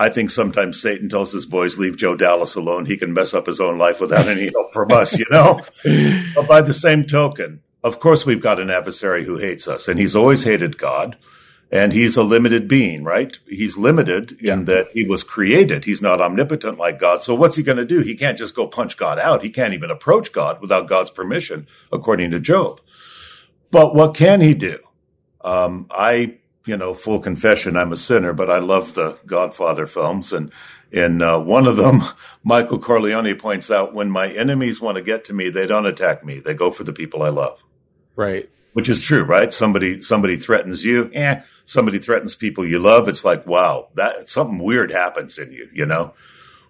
[0.00, 2.86] I think sometimes Satan tells his boys, leave Joe Dallas alone.
[2.86, 5.60] He can mess up his own life without any help from us, you know?
[6.34, 10.00] but by the same token, of course, we've got an adversary who hates us, and
[10.00, 11.16] he's always hated God
[11.72, 13.38] and he's a limited being, right?
[13.46, 14.54] He's limited yeah.
[14.54, 15.84] in that he was created.
[15.84, 17.22] He's not omnipotent like God.
[17.22, 18.00] So what's he going to do?
[18.00, 19.42] He can't just go punch God out.
[19.42, 22.80] He can't even approach God without God's permission, according to Job.
[23.70, 24.80] But what can he do?
[25.42, 30.32] Um, I, you know, full confession, I'm a sinner, but I love the Godfather films.
[30.32, 30.52] And
[30.90, 32.02] in uh, one of them,
[32.44, 36.24] Michael Corleone points out when my enemies want to get to me, they don't attack
[36.24, 36.38] me.
[36.38, 37.62] They go for the people I love.
[38.16, 39.52] Right which is true, right?
[39.52, 41.42] Somebody somebody threatens you, eh?
[41.64, 43.08] Somebody threatens people you love.
[43.08, 46.14] It's like, wow, that something weird happens in you, you know.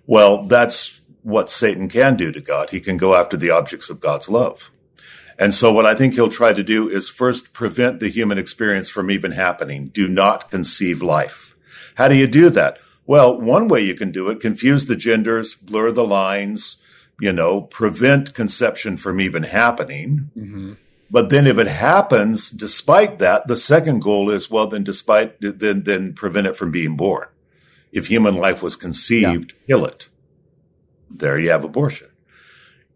[0.07, 2.71] Well, that's what Satan can do to God.
[2.71, 4.71] He can go after the objects of God's love.
[5.41, 8.89] And so, what I think he'll try to do is first prevent the human experience
[8.89, 9.89] from even happening.
[9.89, 11.57] Do not conceive life.
[11.97, 12.79] How do you do that?
[13.07, 16.77] Well, one way you can do it: confuse the genders, blur the lines,
[17.19, 20.31] you know, prevent conception from even happening.
[20.39, 20.75] Mm-hmm
[21.11, 25.83] but then if it happens despite that, the second goal is, well, then despite, then,
[25.83, 27.27] then prevent it from being born.
[27.91, 29.67] If human life was conceived, yeah.
[29.67, 30.09] kill it.
[31.11, 32.07] There you have abortion.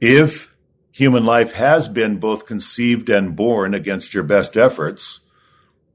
[0.00, 0.53] If
[0.94, 5.18] human life has been both conceived and born against your best efforts,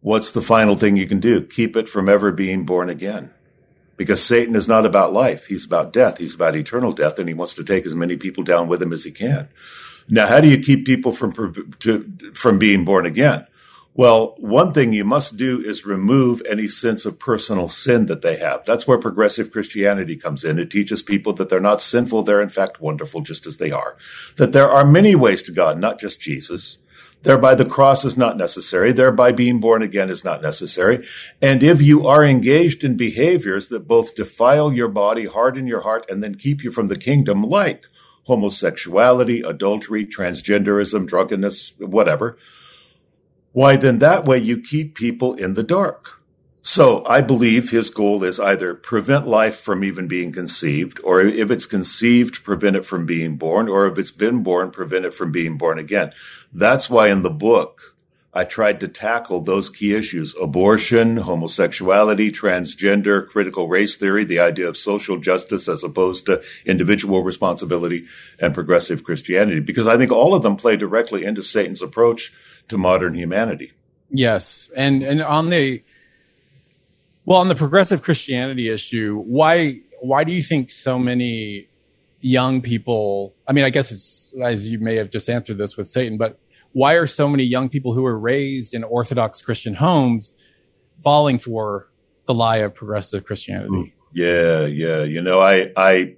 [0.02, 1.42] what's the final thing you can do?
[1.42, 3.32] Keep it from ever being born again.
[4.00, 5.48] because Satan is not about life.
[5.48, 6.20] He's about death.
[6.20, 8.94] He's about eternal death, and he wants to take as many people down with him
[8.94, 9.50] as he can.
[10.08, 11.34] Now, how do you keep people from
[11.80, 13.46] to, from being born again?
[13.96, 18.38] Well, one thing you must do is remove any sense of personal sin that they
[18.38, 18.64] have.
[18.66, 20.60] That's where progressive Christianity comes in.
[20.60, 23.98] It teaches people that they're not sinful, they're in fact wonderful just as they are.
[24.38, 26.78] That there are many ways to God, not just Jesus.
[27.24, 28.94] Thereby the cross is not necessary.
[28.94, 31.06] Thereby being born again is not necessary.
[31.42, 36.06] And if you are engaged in behaviors that both defile your body, harden your heart,
[36.10, 37.86] and then keep you from the kingdom, like
[38.24, 42.38] homosexuality, adultery, transgenderism, drunkenness, whatever,
[43.52, 46.20] why then that way you keep people in the dark.
[46.62, 51.50] So I believe his goal is either prevent life from even being conceived, or if
[51.50, 55.32] it's conceived, prevent it from being born, or if it's been born, prevent it from
[55.32, 56.12] being born again.
[56.54, 57.96] That's why in the book,
[58.32, 64.68] I tried to tackle those key issues abortion, homosexuality, transgender, critical race theory, the idea
[64.68, 68.06] of social justice as opposed to individual responsibility,
[68.40, 72.32] and progressive Christianity, because I think all of them play directly into Satan's approach
[72.70, 73.74] to modern humanity.
[74.10, 74.70] Yes.
[74.76, 75.84] And, and on the,
[77.26, 81.68] well, on the progressive Christianity issue, why, why do you think so many
[82.22, 85.88] young people, I mean, I guess it's, as you may have just answered this with
[85.88, 86.40] Satan, but
[86.72, 90.34] why are so many young people who were raised in Orthodox Christian homes
[91.04, 91.90] falling for
[92.26, 93.94] the lie of progressive Christianity?
[94.14, 95.04] Yeah, yeah.
[95.04, 96.16] You know, I, I,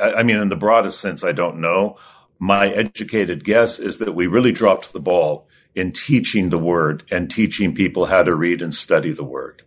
[0.00, 1.96] I mean, in the broadest sense, I don't know.
[2.38, 7.30] My educated guess is that we really dropped the ball in teaching the word and
[7.30, 9.62] teaching people how to read and study the word.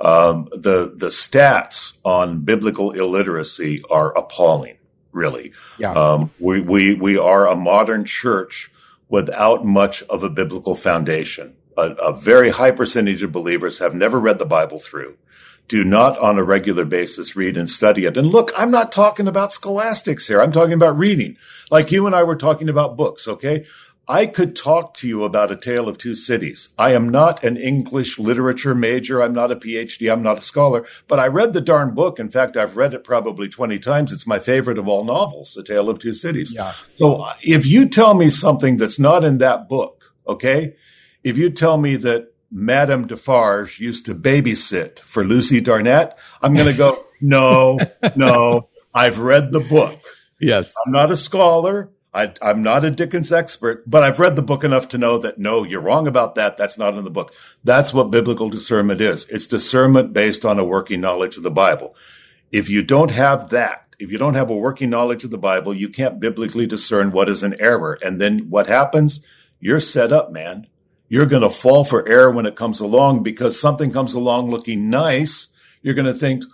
[0.00, 4.78] Um, the the stats on biblical illiteracy are appalling.
[5.12, 5.92] Really, yeah.
[5.92, 8.70] Um, we we we are a modern church
[9.08, 11.54] without much of a biblical foundation.
[11.76, 15.16] A, a, very high percentage of believers have never read the Bible through,
[15.68, 18.16] do not on a regular basis read and study it.
[18.16, 20.40] And look, I'm not talking about scholastics here.
[20.40, 21.36] I'm talking about reading.
[21.70, 23.64] Like you and I were talking about books, okay?
[24.06, 26.68] I could talk to you about A Tale of Two Cities.
[26.76, 29.22] I am not an English literature major.
[29.22, 30.12] I'm not a PhD.
[30.12, 32.18] I'm not a scholar, but I read the darn book.
[32.18, 34.12] In fact, I've read it probably 20 times.
[34.12, 36.52] It's my favorite of all novels, A Tale of Two Cities.
[36.52, 36.72] Yeah.
[36.96, 40.76] So uh, if you tell me something that's not in that book, okay?
[41.22, 46.70] If you tell me that Madame Defarge used to babysit for Lucy Darnett, I'm going
[46.70, 47.78] to go, no,
[48.16, 49.98] no, I've read the book.
[50.38, 50.74] Yes.
[50.84, 51.90] I'm not a scholar.
[52.14, 55.38] I, am not a Dickens expert, but I've read the book enough to know that
[55.38, 56.56] no, you're wrong about that.
[56.56, 57.32] That's not in the book.
[57.64, 59.26] That's what biblical discernment is.
[59.28, 61.96] It's discernment based on a working knowledge of the Bible.
[62.52, 65.74] If you don't have that, if you don't have a working knowledge of the Bible,
[65.74, 67.98] you can't biblically discern what is an error.
[68.00, 69.20] And then what happens?
[69.58, 70.68] You're set up, man.
[71.08, 74.88] You're going to fall for error when it comes along because something comes along looking
[74.88, 75.48] nice.
[75.82, 76.44] You're going to think,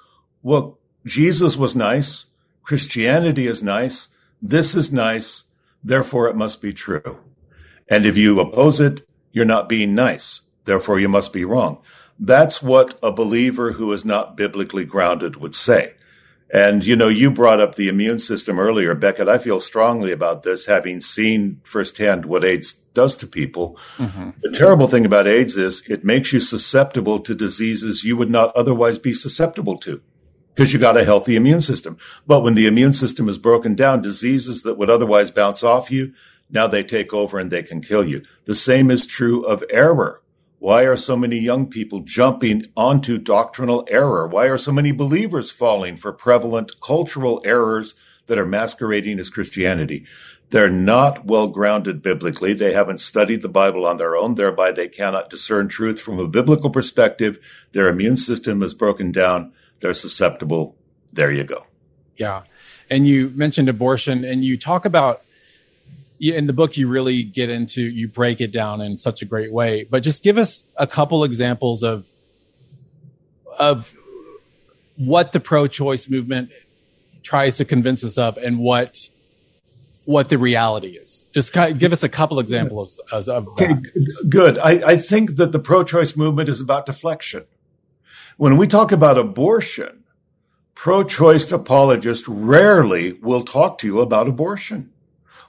[0.43, 2.25] well, Jesus was nice.
[2.63, 4.09] Christianity is nice.
[4.41, 5.45] This is nice
[5.83, 7.20] therefore it must be true.
[7.89, 9.03] And if you oppose it,
[9.33, 11.78] you're not being nice, therefore you must be wrong.
[12.18, 15.95] That's what a believer who is not biblically grounded would say.
[16.53, 19.28] And, you know, you brought up the immune system earlier, Becket.
[19.28, 23.78] I feel strongly about this, having seen firsthand what AIDS does to people.
[23.99, 24.31] Mm-hmm.
[24.43, 28.55] The terrible thing about AIDS is it makes you susceptible to diseases you would not
[28.57, 30.03] otherwise be susceptible to
[30.55, 31.97] because you got a healthy immune system.
[32.27, 36.13] But when the immune system is broken down, diseases that would otherwise bounce off you,
[36.51, 38.23] now they take over and they can kill you.
[38.45, 40.23] The same is true of error.
[40.59, 44.27] Why are so many young people jumping onto doctrinal error?
[44.27, 47.95] Why are so many believers falling for prevalent cultural errors
[48.27, 50.05] that are masquerading as Christianity?
[50.51, 52.53] They're not well grounded biblically.
[52.53, 54.35] They haven't studied the Bible on their own.
[54.35, 57.39] Thereby, they cannot discern truth from a biblical perspective.
[57.73, 60.76] Their immune system is broken down they're susceptible.
[61.12, 61.66] There you go.
[62.16, 62.45] Yeah.
[62.89, 65.22] And you mentioned abortion and you talk about
[66.20, 69.51] in the book you really get into you break it down in such a great
[69.51, 72.11] way but just give us a couple examples of
[73.59, 73.97] of
[74.97, 76.51] what the pro-choice movement
[77.22, 79.09] tries to convince us of and what
[80.05, 84.26] what the reality is just kind of give us a couple examples of, of that.
[84.28, 87.47] good I, I think that the pro-choice movement is about deflection
[88.41, 90.03] when we talk about abortion,
[90.74, 94.91] pro choice apologists rarely will talk to you about abortion.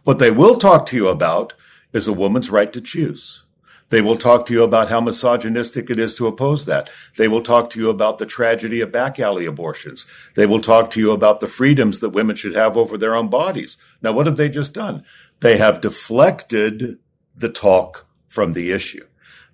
[0.03, 1.53] What they will talk to you about
[1.93, 3.43] is a woman's right to choose.
[3.87, 6.89] They will talk to you about how misogynistic it is to oppose that.
[7.15, 10.05] They will talk to you about the tragedy of back alley abortions.
[10.35, 13.29] They will talk to you about the freedoms that women should have over their own
[13.29, 13.77] bodies.
[14.01, 15.05] Now, what have they just done?
[15.39, 16.99] They have deflected
[17.33, 19.05] the talk from the issue.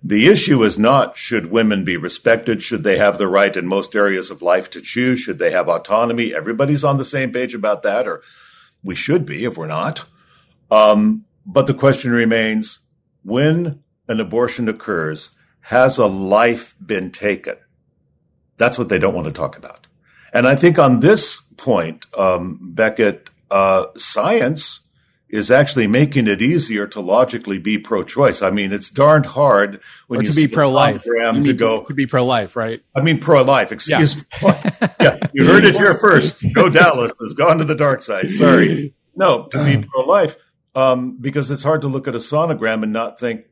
[0.02, 2.62] The issue is not should women be respected?
[2.62, 5.18] Should they have the right in most areas of life to choose?
[5.18, 6.34] Should they have autonomy?
[6.34, 8.22] Everybody's on the same page about that, or
[8.82, 10.06] we should be if we're not.
[10.70, 12.78] Um, but the question remains
[13.24, 15.30] when an abortion occurs,
[15.60, 17.56] has a life been taken?
[18.56, 19.86] That's what they don't want to talk about.
[20.32, 24.80] And I think on this point, um, Becket, uh, science
[25.30, 28.40] is actually making it easier to logically be pro-choice.
[28.40, 31.02] I mean, it's darned hard when or you to be pro-life.
[31.02, 32.80] To go to be pro-life, right?
[32.96, 33.70] I mean, pro-life.
[33.72, 34.22] Excuse yeah.
[34.42, 34.88] me.
[35.00, 36.40] yeah, you heard it here first.
[36.40, 38.30] Joe Dallas has gone to the dark side.
[38.30, 38.94] Sorry.
[39.14, 40.36] No, to be pro-life,
[40.74, 43.46] um, because it's hard to look at a sonogram and not think,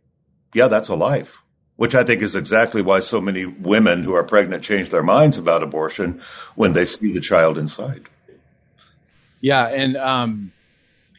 [0.54, 1.38] yeah, that's a life.
[1.74, 5.36] Which I think is exactly why so many women who are pregnant change their minds
[5.36, 6.22] about abortion
[6.54, 8.06] when they see the child inside.
[9.42, 10.52] Yeah, and um,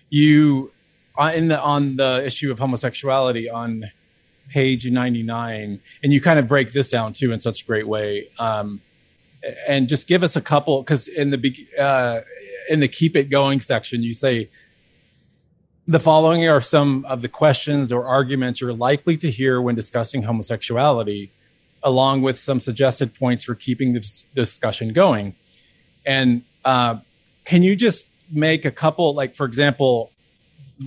[0.10, 0.72] you
[1.18, 3.92] uh, in the on the issue of homosexuality on
[4.50, 8.28] page 99 and you kind of break this down too in such a great way
[8.40, 8.82] um,
[9.68, 12.22] and just give us a couple because in the uh,
[12.70, 14.50] in the keep it going section you say
[15.86, 20.24] the following are some of the questions or arguments you're likely to hear when discussing
[20.24, 21.32] homosexuality
[21.84, 25.36] along with some suggested points for keeping this discussion going.
[26.06, 26.98] And uh,
[27.46, 30.12] can you just make a couple like for example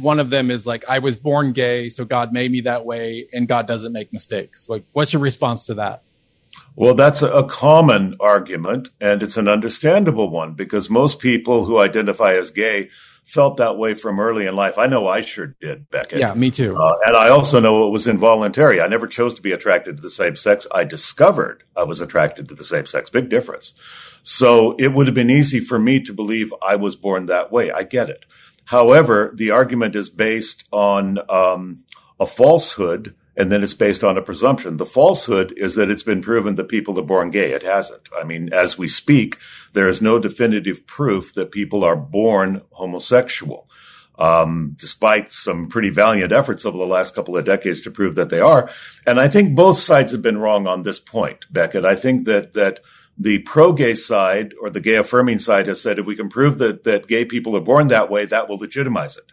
[0.00, 3.26] one of them is like i was born gay so god made me that way
[3.32, 4.68] and god doesn't make mistakes.
[4.68, 6.02] Like what's your response to that?
[6.76, 12.34] Well that's a common argument and it's an understandable one because most people who identify
[12.34, 12.90] as gay
[13.30, 14.76] felt that way from early in life.
[14.76, 16.18] I know I sure did, Becket.
[16.18, 16.76] Yeah, me too.
[16.76, 18.80] Uh, and I also know it was involuntary.
[18.80, 20.66] I never chose to be attracted to the same sex.
[20.72, 23.08] I discovered I was attracted to the same sex.
[23.08, 23.72] Big difference.
[24.24, 27.70] So it would have been easy for me to believe I was born that way.
[27.70, 28.24] I get it.
[28.64, 31.84] However, the argument is based on um,
[32.18, 34.76] a falsehood and then it's based on a presumption.
[34.76, 37.52] The falsehood is that it's been proven that people are born gay.
[37.52, 38.06] It hasn't.
[38.14, 39.38] I mean, as we speak,
[39.72, 43.66] there is no definitive proof that people are born homosexual.
[44.18, 48.28] Um, despite some pretty valiant efforts over the last couple of decades to prove that
[48.28, 48.68] they are.
[49.06, 51.86] And I think both sides have been wrong on this point, Becket.
[51.86, 52.80] I think that that
[53.16, 56.84] the pro-gay side or the gay affirming side has said if we can prove that
[56.84, 59.32] that gay people are born that way, that will legitimize it.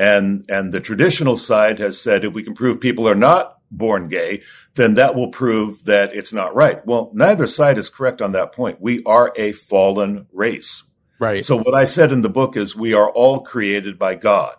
[0.00, 4.08] And, and the traditional side has said if we can prove people are not born
[4.08, 4.42] gay,
[4.74, 6.84] then that will prove that it's not right.
[6.86, 8.80] Well, neither side is correct on that point.
[8.80, 10.84] We are a fallen race.
[11.18, 11.44] Right.
[11.44, 14.56] So what I said in the book is we are all created by God.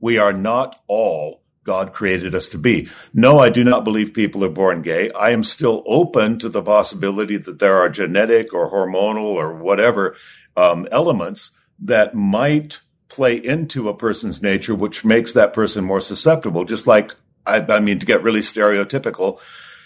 [0.00, 2.88] We are not all God created us to be.
[3.14, 5.08] No, I do not believe people are born gay.
[5.12, 10.16] I am still open to the possibility that there are genetic or hormonal or whatever
[10.56, 12.80] um, elements that might
[13.10, 16.64] play into a person's nature, which makes that person more susceptible.
[16.64, 19.40] Just like, I, I, mean, to get really stereotypical,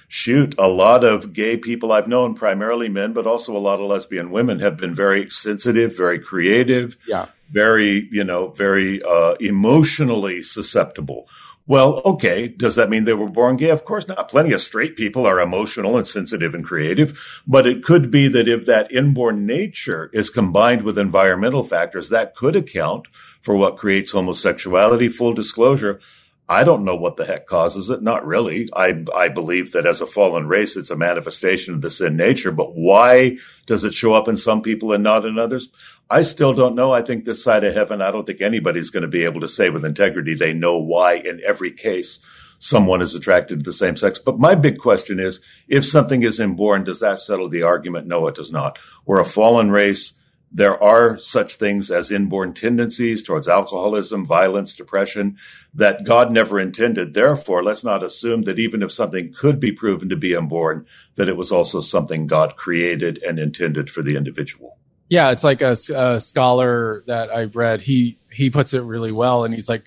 [0.08, 3.86] shoot, a lot of gay people I've known, primarily men, but also a lot of
[3.86, 10.42] lesbian women, have been very sensitive, very creative, yeah, very, you know, very uh, emotionally
[10.42, 11.28] susceptible.
[11.66, 12.48] Well, okay.
[12.48, 13.70] Does that mean they were born gay?
[13.70, 14.28] Of course not.
[14.28, 18.48] Plenty of straight people are emotional and sensitive and creative, but it could be that
[18.48, 23.06] if that inborn nature is combined with environmental factors, that could account
[23.40, 25.08] for what creates homosexuality.
[25.08, 26.00] Full disclosure.
[26.46, 28.02] I don't know what the heck causes it.
[28.02, 28.68] Not really.
[28.74, 32.52] I, I believe that as a fallen race, it's a manifestation of the sin nature,
[32.52, 35.70] but why does it show up in some people and not in others?
[36.10, 36.92] I still don't know.
[36.92, 39.48] I think this side of heaven, I don't think anybody's going to be able to
[39.48, 42.20] say with integrity they know why in every case
[42.58, 44.18] someone is attracted to the same sex.
[44.18, 48.06] But my big question is if something is inborn, does that settle the argument?
[48.06, 48.78] No, it does not.
[49.06, 50.12] We're a fallen race.
[50.52, 55.36] There are such things as inborn tendencies towards alcoholism, violence, depression
[55.72, 57.12] that God never intended.
[57.14, 60.86] Therefore, let's not assume that even if something could be proven to be inborn,
[61.16, 64.78] that it was also something God created and intended for the individual.
[65.14, 67.82] Yeah, it's like a, a scholar that I've read.
[67.82, 69.84] He he puts it really well, and he's like,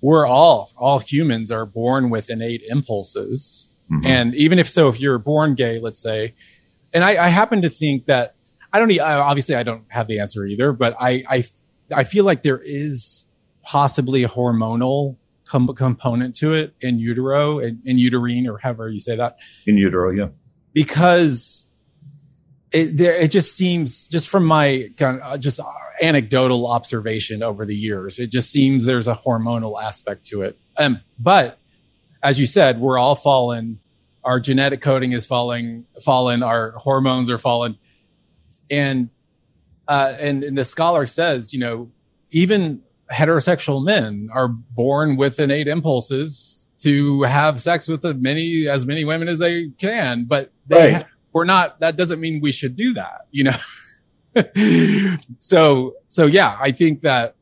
[0.00, 4.06] "We're all all humans are born with innate impulses, mm-hmm.
[4.06, 6.34] and even if so, if you're born gay, let's say,
[6.94, 8.36] and I, I happen to think that
[8.72, 11.44] I don't obviously I don't have the answer either, but I I
[11.94, 13.26] I feel like there is
[13.64, 18.98] possibly a hormonal com- component to it in utero in, in uterine or however you
[18.98, 20.28] say that in utero, yeah,
[20.72, 21.63] because
[22.74, 25.60] it, there, it just seems just from my kind of uh, just
[26.02, 30.58] anecdotal observation over the years, it just seems there's a hormonal aspect to it.
[30.76, 31.58] Um, but
[32.20, 33.78] as you said, we're all fallen.
[34.24, 36.42] Our genetic coding is falling, fallen.
[36.42, 37.78] Our hormones are fallen,
[38.68, 39.10] and
[39.86, 41.92] uh, and, and the scholar says, you know,
[42.32, 48.84] even heterosexual men are born with innate impulses to have sex with as many as
[48.84, 51.06] many women as they can, but they Right.
[51.34, 51.80] We're not.
[51.80, 53.56] That doesn't mean we should do that, you know.
[55.38, 57.36] so so yeah, I think that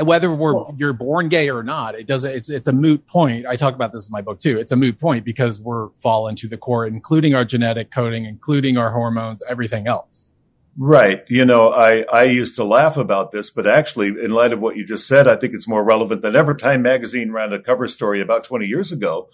[0.00, 2.30] whether we're Well- you're born gay or not, it doesn't.
[2.30, 3.46] It's it's a moot point.
[3.46, 4.58] I talk about this in my book too.
[4.58, 8.76] It's a moot point because we're fall into the core, including our genetic coding, including
[8.76, 10.30] our hormones, everything else.
[10.78, 11.24] Right.
[11.28, 14.76] You know, I, I used to laugh about this, but actually, in light of what
[14.76, 16.52] you just said, I think it's more relevant than ever.
[16.52, 19.30] Time magazine ran a cover story about 20 years ago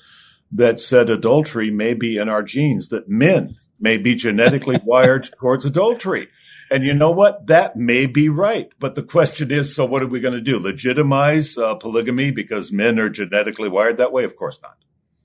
[0.53, 5.64] that said adultery may be in our genes, that men may be genetically wired towards
[5.64, 6.28] adultery.
[6.70, 7.48] And you know what?
[7.48, 8.70] That may be right.
[8.78, 10.59] But the question is so what are we going to do?
[10.59, 14.24] Legitimize uh, polygamy because men are genetically wired that way?
[14.24, 14.76] Of course not.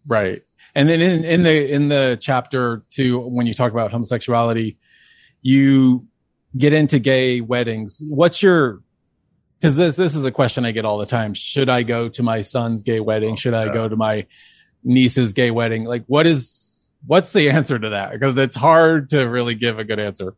[0.06, 0.42] Right.
[0.76, 4.78] And then in, in the in the chapter two, when you talk about homosexuality,
[5.42, 6.08] you
[6.58, 8.02] get into gay weddings.
[8.04, 8.82] What's your
[9.60, 11.34] because this this is a question I get all the time.
[11.34, 13.36] Should I go to my son's gay wedding?
[13.36, 14.28] Should I go to my
[14.88, 15.84] niece's gay wedding?
[15.84, 18.12] Like what is what's the answer to that?
[18.12, 20.36] Because it's hard to really give a good answer.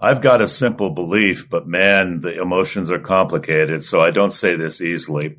[0.00, 4.56] I've got a simple belief, but man, the emotions are complicated, so I don't say
[4.56, 5.36] this easily.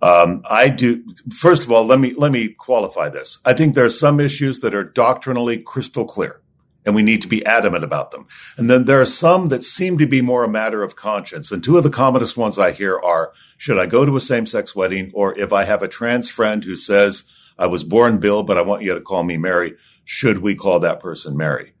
[0.00, 1.04] Um, I do.
[1.32, 3.38] First of all, let me let me qualify this.
[3.44, 6.40] I think there are some issues that are doctrinally crystal clear,
[6.84, 8.26] and we need to be adamant about them.
[8.56, 11.52] And then there are some that seem to be more a matter of conscience.
[11.52, 14.74] And two of the commonest ones I hear are: Should I go to a same-sex
[14.74, 17.22] wedding, or if I have a trans friend who says
[17.62, 20.80] I was born Bill, but I want you to call me Mary, should we call
[20.80, 21.74] that person Mary?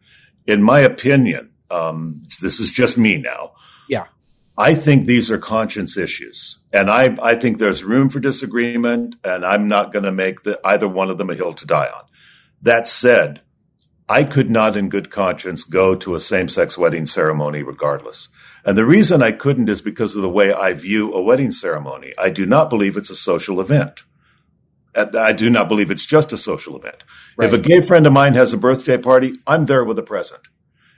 [0.46, 3.54] In my opinion, um, this is just me now.
[3.88, 4.06] Yeah.
[4.56, 9.44] I think these are conscience issues, and I, I think there's room for disagreement, and
[9.44, 12.04] I'm not going to make the, either one of them a hill to die on.
[12.60, 13.40] That said,
[14.08, 18.28] I could not, in good conscience, go to a same-sex wedding ceremony regardless.
[18.64, 22.12] And the reason I couldn't is because of the way I view a wedding ceremony.
[22.16, 24.04] I do not believe it's a social event.
[24.94, 27.02] I do not believe it's just a social event.
[27.38, 30.42] If a gay friend of mine has a birthday party, I'm there with a present.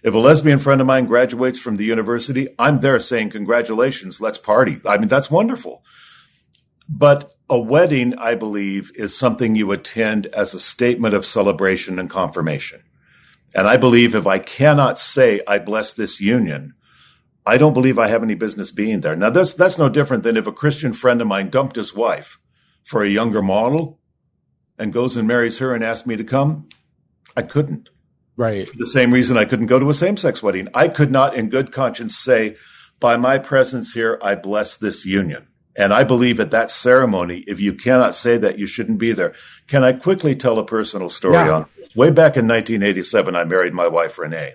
[0.03, 4.39] If a lesbian friend of mine graduates from the university, I'm there saying, Congratulations, let's
[4.39, 4.81] party.
[4.85, 5.85] I mean, that's wonderful.
[6.89, 12.11] But a wedding, I believe, is something you attend as a statement of celebration and
[12.11, 12.83] confirmation.
[13.55, 16.75] And I believe if I cannot say, I bless this union,
[17.47, 19.17] I don't believe I have any business being there.
[19.17, 22.39] Now, that's, that's no different than if a Christian friend of mine dumped his wife
[22.85, 23.99] for a younger model
[24.79, 26.69] and goes and marries her and asks me to come.
[27.37, 27.89] I couldn't
[28.37, 28.69] Right.
[28.69, 30.69] for the same reason I couldn't go to a same sex wedding.
[30.75, 32.57] I could not, in good conscience, say,
[33.01, 35.47] by my presence here, I bless this union.
[35.77, 39.35] And I believe at that ceremony, if you cannot say that, you shouldn't be there.
[39.67, 41.51] Can I quickly tell a personal story Yeah.
[41.51, 41.95] on this?
[41.97, 44.55] Way back in 1987, I married my wife, Renee.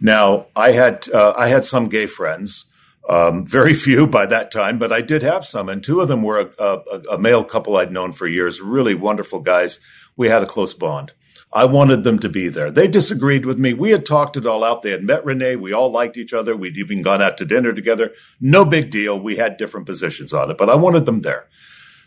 [0.00, 2.66] Now, I had, uh, I had some gay friends,
[3.08, 5.68] um, very few by that time, but I did have some.
[5.68, 8.94] And two of them were a, a, a male couple I'd known for years, really
[8.94, 9.80] wonderful guys.
[10.16, 11.12] We had a close bond.
[11.52, 12.70] I wanted them to be there.
[12.70, 13.72] They disagreed with me.
[13.72, 14.82] We had talked it all out.
[14.82, 15.56] They had met Renee.
[15.56, 16.56] We all liked each other.
[16.56, 18.12] We'd even gone out to dinner together.
[18.40, 19.18] No big deal.
[19.18, 21.48] We had different positions on it, but I wanted them there.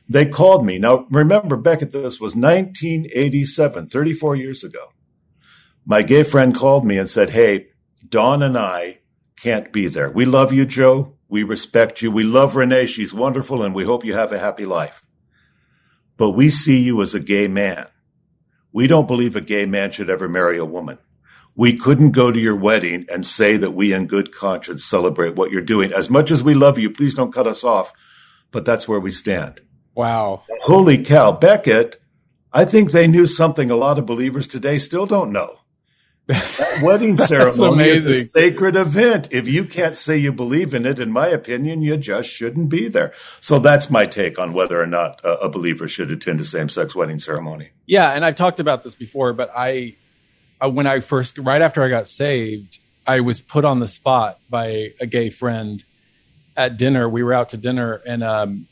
[0.08, 0.78] They called me.
[0.78, 4.91] Now, remember, Becket, this was 1987, 34 years ago.
[5.86, 7.68] My gay friend called me and said, Hey,
[8.08, 8.99] Don and I
[9.42, 10.10] can't be there.
[10.10, 11.16] We love you, Joe.
[11.30, 12.12] We respect you.
[12.12, 12.88] We love Renee.
[12.88, 15.06] She's wonderful, and we hope you have a happy life.
[16.18, 17.88] But we see you as a gay man.
[18.74, 20.98] We don't believe a gay man should ever marry a woman.
[21.56, 25.52] We couldn't go to your wedding and say that we, in good conscience, celebrate what
[25.52, 25.94] you're doing.
[25.94, 27.94] As much as we love you, please don't cut us off.
[28.52, 29.62] But that's where we stand.
[29.96, 30.44] Wow.
[30.64, 32.02] Holy cow, Becket,
[32.52, 35.59] I think they knew something a lot of believers today still don't know.
[36.30, 39.30] That wedding ceremony is a sacred event.
[39.32, 42.88] If you can't say you believe in it, in my opinion, you just shouldn't be
[42.88, 43.13] there.
[43.39, 47.17] So that's my take on whether or not a, believer should attend a same-sex wedding
[47.17, 47.71] ceremony.
[47.88, 49.95] Yeah, and I've talked about this before, but I,
[50.61, 52.77] I when I first right after I got saved,
[53.07, 55.84] I was put on the spot by a gay friend
[56.55, 57.09] at dinner.
[57.09, 58.67] We were out to dinner, and um,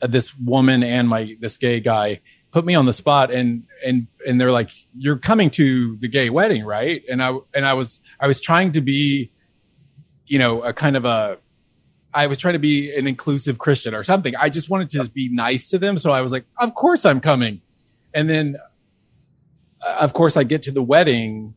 [0.00, 2.22] this woman and my this gay guy
[2.56, 6.30] put me on the spot, and and and they're like, "You're coming to the gay
[6.30, 9.30] wedding, right?" And I and I was I was trying to be,
[10.24, 11.36] you know, a kind of a
[12.14, 14.34] I was trying to be an inclusive Christian or something.
[14.36, 15.98] I just wanted to be nice to them.
[15.98, 17.60] So I was like, of course I'm coming.
[18.14, 18.56] And then,
[19.86, 21.56] uh, of course, I get to the wedding.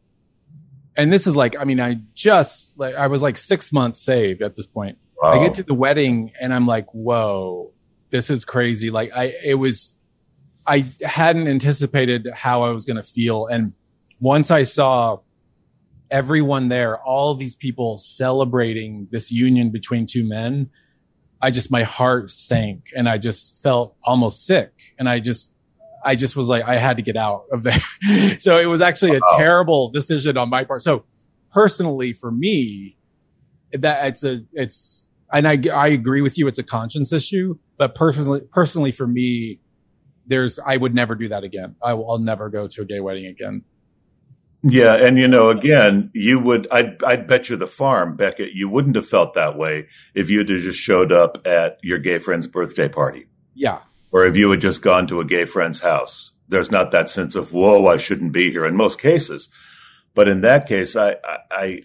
[0.97, 4.41] And this is like, I mean, I just like, I was like six months saved
[4.41, 4.97] at this point.
[5.23, 7.71] I get to the wedding and I'm like, whoa,
[8.09, 8.91] this is crazy.
[8.91, 9.93] Like, I, it was,
[10.69, 13.47] I hadn't anticipated how I was going to feel.
[13.47, 13.73] And
[14.19, 15.17] once I saw
[16.11, 20.69] everyone there, all these people celebrating this union between two men,
[21.41, 24.71] I just, my heart sank and I just felt almost sick.
[24.99, 25.51] And I just,
[26.05, 27.81] I just was like, I had to get out of there.
[28.39, 30.83] so it was actually a terrible decision on my part.
[30.83, 31.03] So
[31.51, 32.95] personally for me,
[33.73, 36.47] that it's a, it's, and I, I agree with you.
[36.47, 39.61] It's a conscience issue, but personally, personally for me,
[40.29, 41.75] there's, I would never do that again.
[41.83, 43.63] I will, I'll never go to a gay wedding again.
[44.61, 46.67] Yeah, and you know, again, you would.
[46.69, 50.39] I'd, I'd bet you the farm, Becket, you wouldn't have felt that way if you
[50.39, 53.27] had just showed up at your gay friend's birthday party.
[53.53, 53.79] Yeah,
[54.11, 56.31] or if you had just gone to a gay friend's house.
[56.49, 59.47] There's not that sense of whoa, I shouldn't be here in most cases,
[60.13, 61.17] but in that case, I,
[61.49, 61.81] I,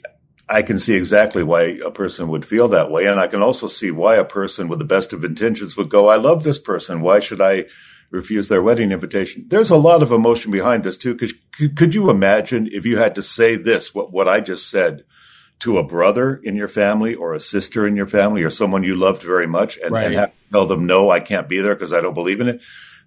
[0.49, 3.69] I can see exactly why a person would feel that way, and I can also
[3.69, 7.03] see why a person with the best of intentions would go, "I love this person.
[7.03, 7.67] Why should I?"
[8.15, 9.45] Refuse their wedding invitation.
[9.49, 11.15] There's a lot of emotion behind this too.
[11.15, 11.35] Because
[11.77, 15.05] could, you imagine if you had to say this, what, what I just said,
[15.61, 18.97] to a brother in your family or a sister in your family or someone you
[18.97, 20.07] loved very much and, right.
[20.07, 22.49] and have to tell them, no, I can't be there because I don't believe in
[22.49, 22.61] it.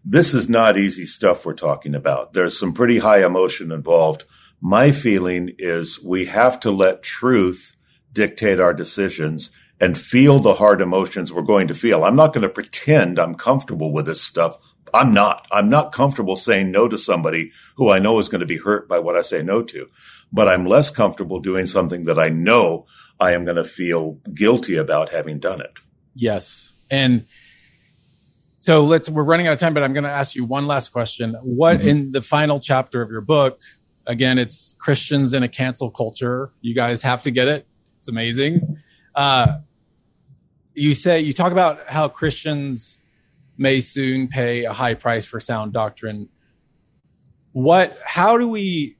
[0.03, 2.33] This is not easy stuff we're talking about.
[2.33, 4.25] There's some pretty high emotion involved.
[4.61, 7.75] My feeling is we have to let truth
[8.13, 12.03] dictate our decisions and feel the hard emotions we're going to feel.
[12.03, 14.57] I'm not going to pretend I'm comfortable with this stuff.
[14.93, 15.47] I'm not.
[15.51, 18.87] I'm not comfortable saying no to somebody who I know is going to be hurt
[18.87, 19.87] by what I say no to.
[20.31, 22.85] But I'm less comfortable doing something that I know
[23.19, 25.71] I am going to feel guilty about having done it.
[26.13, 26.73] Yes.
[26.89, 27.25] And
[28.59, 30.89] so let's, we're running out of time, but I'm going to ask you one last
[30.89, 31.35] question.
[31.41, 31.87] What mm-hmm.
[31.87, 33.61] in the final chapter of your book,
[34.05, 36.51] again, it's Christians in a cancel culture.
[36.61, 37.67] You guys have to get it.
[37.99, 38.77] It's amazing.
[39.15, 39.59] Uh,
[40.73, 42.97] you say, you talk about how Christians
[43.57, 46.29] may soon pay a high price for sound doctrine.
[47.51, 48.97] What, how do we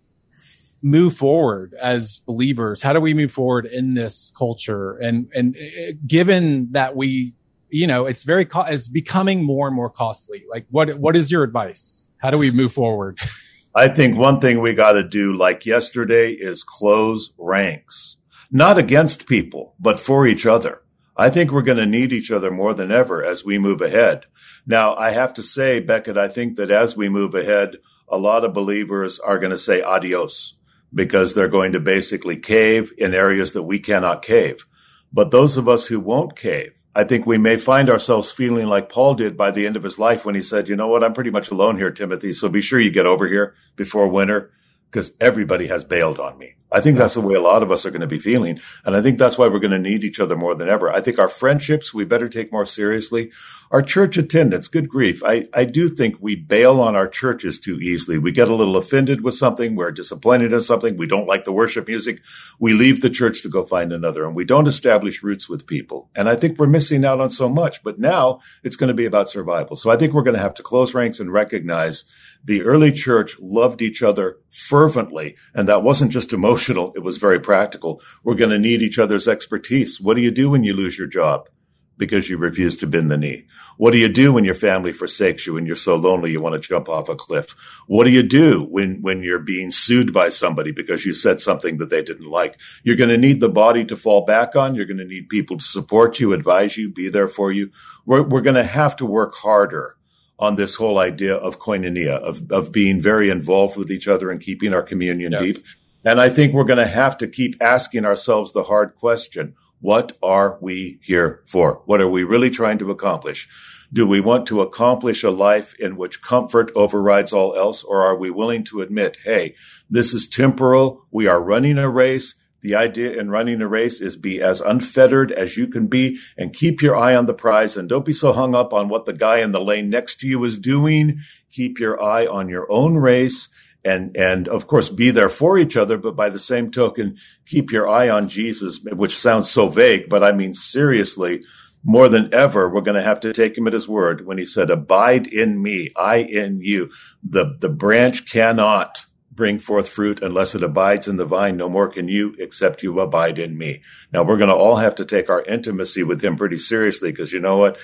[0.81, 2.81] move forward as believers?
[2.81, 4.97] How do we move forward in this culture?
[4.97, 7.33] And, and uh, given that we,
[7.69, 10.43] you know, it's very, co- it's becoming more and more costly.
[10.49, 12.09] Like what, what is your advice?
[12.17, 13.19] How do we move forward?
[13.75, 18.17] I think one thing we got to do like yesterday is close ranks,
[18.49, 20.81] not against people, but for each other.
[21.17, 24.25] I think we're going to need each other more than ever as we move ahead.
[24.67, 28.45] Now, I have to say, Becket, I think that as we move ahead, a lot
[28.45, 30.55] of believers are going to say adios
[30.93, 34.65] because they're going to basically cave in areas that we cannot cave.
[35.11, 38.89] But those of us who won't cave, I think we may find ourselves feeling like
[38.89, 41.13] Paul did by the end of his life when he said, you know what, I'm
[41.13, 42.33] pretty much alone here, Timothy.
[42.33, 44.51] So be sure you get over here before winter
[44.89, 46.55] because everybody has bailed on me.
[46.71, 48.59] I think that's the way a lot of us are going to be feeling.
[48.83, 50.91] And I think that's why we're going to need each other more than ever.
[50.91, 53.31] I think our friendships, we better take more seriously.
[53.71, 55.23] Our church attendance, good grief.
[55.25, 58.17] I, I do think we bail on our churches too easily.
[58.17, 59.75] We get a little offended with something.
[59.75, 60.97] We're disappointed in something.
[60.97, 62.21] We don't like the worship music.
[62.59, 66.09] We leave the church to go find another and we don't establish roots with people.
[66.15, 69.05] And I think we're missing out on so much, but now it's going to be
[69.05, 69.75] about survival.
[69.75, 72.05] So I think we're going to have to close ranks and recognize
[72.43, 75.35] the early church loved each other fervently.
[75.53, 76.56] And that wasn't just emotional.
[76.57, 78.01] It was very practical.
[78.23, 80.01] We're going to need each other's expertise.
[80.01, 81.49] What do you do when you lose your job?
[81.97, 83.47] Because you refuse to bend the knee.
[83.77, 86.53] What do you do when your family forsakes you and you're so lonely you want
[86.53, 87.55] to jump off a cliff?
[87.87, 91.77] What do you do when, when you're being sued by somebody because you said something
[91.77, 92.59] that they didn't like?
[92.83, 94.75] You're going to need the body to fall back on.
[94.75, 97.71] You're going to need people to support you, advise you, be there for you.
[98.05, 99.97] We're, we're going to have to work harder
[100.39, 104.39] on this whole idea of koinonia, of, of being very involved with each other and
[104.39, 105.41] keeping our communion yes.
[105.41, 105.57] deep.
[106.03, 109.55] And I think we're going to have to keep asking ourselves the hard question.
[109.79, 111.81] What are we here for?
[111.85, 113.47] What are we really trying to accomplish?
[113.93, 117.83] Do we want to accomplish a life in which comfort overrides all else?
[117.83, 119.55] Or are we willing to admit, hey,
[119.89, 121.03] this is temporal.
[121.11, 122.35] We are running a race.
[122.61, 126.53] The idea in running a race is be as unfettered as you can be and
[126.53, 129.13] keep your eye on the prize and don't be so hung up on what the
[129.13, 131.19] guy in the lane next to you is doing.
[131.51, 133.49] Keep your eye on your own race
[133.83, 135.97] and, and of course be there for each other.
[135.97, 140.23] But by the same token, keep your eye on Jesus, which sounds so vague, but
[140.23, 141.43] I mean seriously,
[141.83, 144.45] more than ever, we're going to have to take him at his word when he
[144.45, 146.89] said, abide in me, I in you.
[147.23, 151.55] The, the branch cannot bring forth fruit unless it abides in the vine.
[151.55, 153.83] No more can you except you abide in me.
[154.11, 157.31] Now we're going to all have to take our intimacy with him pretty seriously because
[157.31, 157.77] you know what?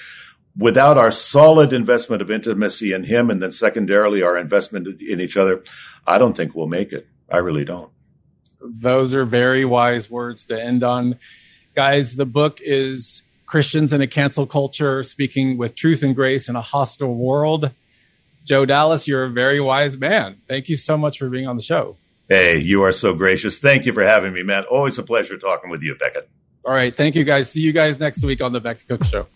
[0.57, 5.35] Without our solid investment of intimacy in him and then secondarily our investment in each
[5.35, 5.63] other,
[6.05, 7.07] I don't think we'll make it.
[7.31, 7.91] I really don't.
[8.61, 11.17] Those are very wise words to end on.
[11.75, 16.55] Guys, the book is Christians in a Cancel Culture, Speaking with Truth and Grace in
[16.55, 17.71] a Hostile World.
[18.43, 20.41] Joe Dallas, you're a very wise man.
[20.47, 21.97] Thank you so much for being on the show.
[22.29, 23.59] Hey, you are so gracious.
[23.59, 24.63] Thank you for having me, man.
[24.65, 26.29] Always a pleasure talking with you, Becket.
[26.65, 26.95] All right.
[26.95, 27.51] Thank you, guys.
[27.51, 29.27] See you guys next week on the Becket Cook Show.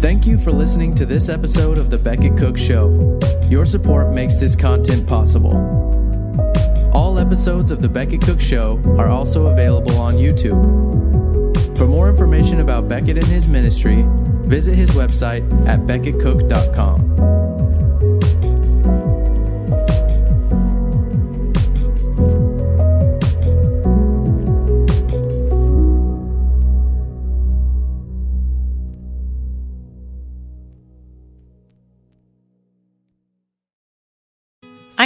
[0.00, 3.18] Thank you for listening to this episode of The Becket Cook Show.
[3.50, 5.56] Your support makes this content possible.
[6.94, 11.76] All episodes of The Becket Cook Show are also available on YouTube.
[11.76, 14.04] For more information about Becket and his ministry,
[14.46, 17.37] visit his website at becketcook.com.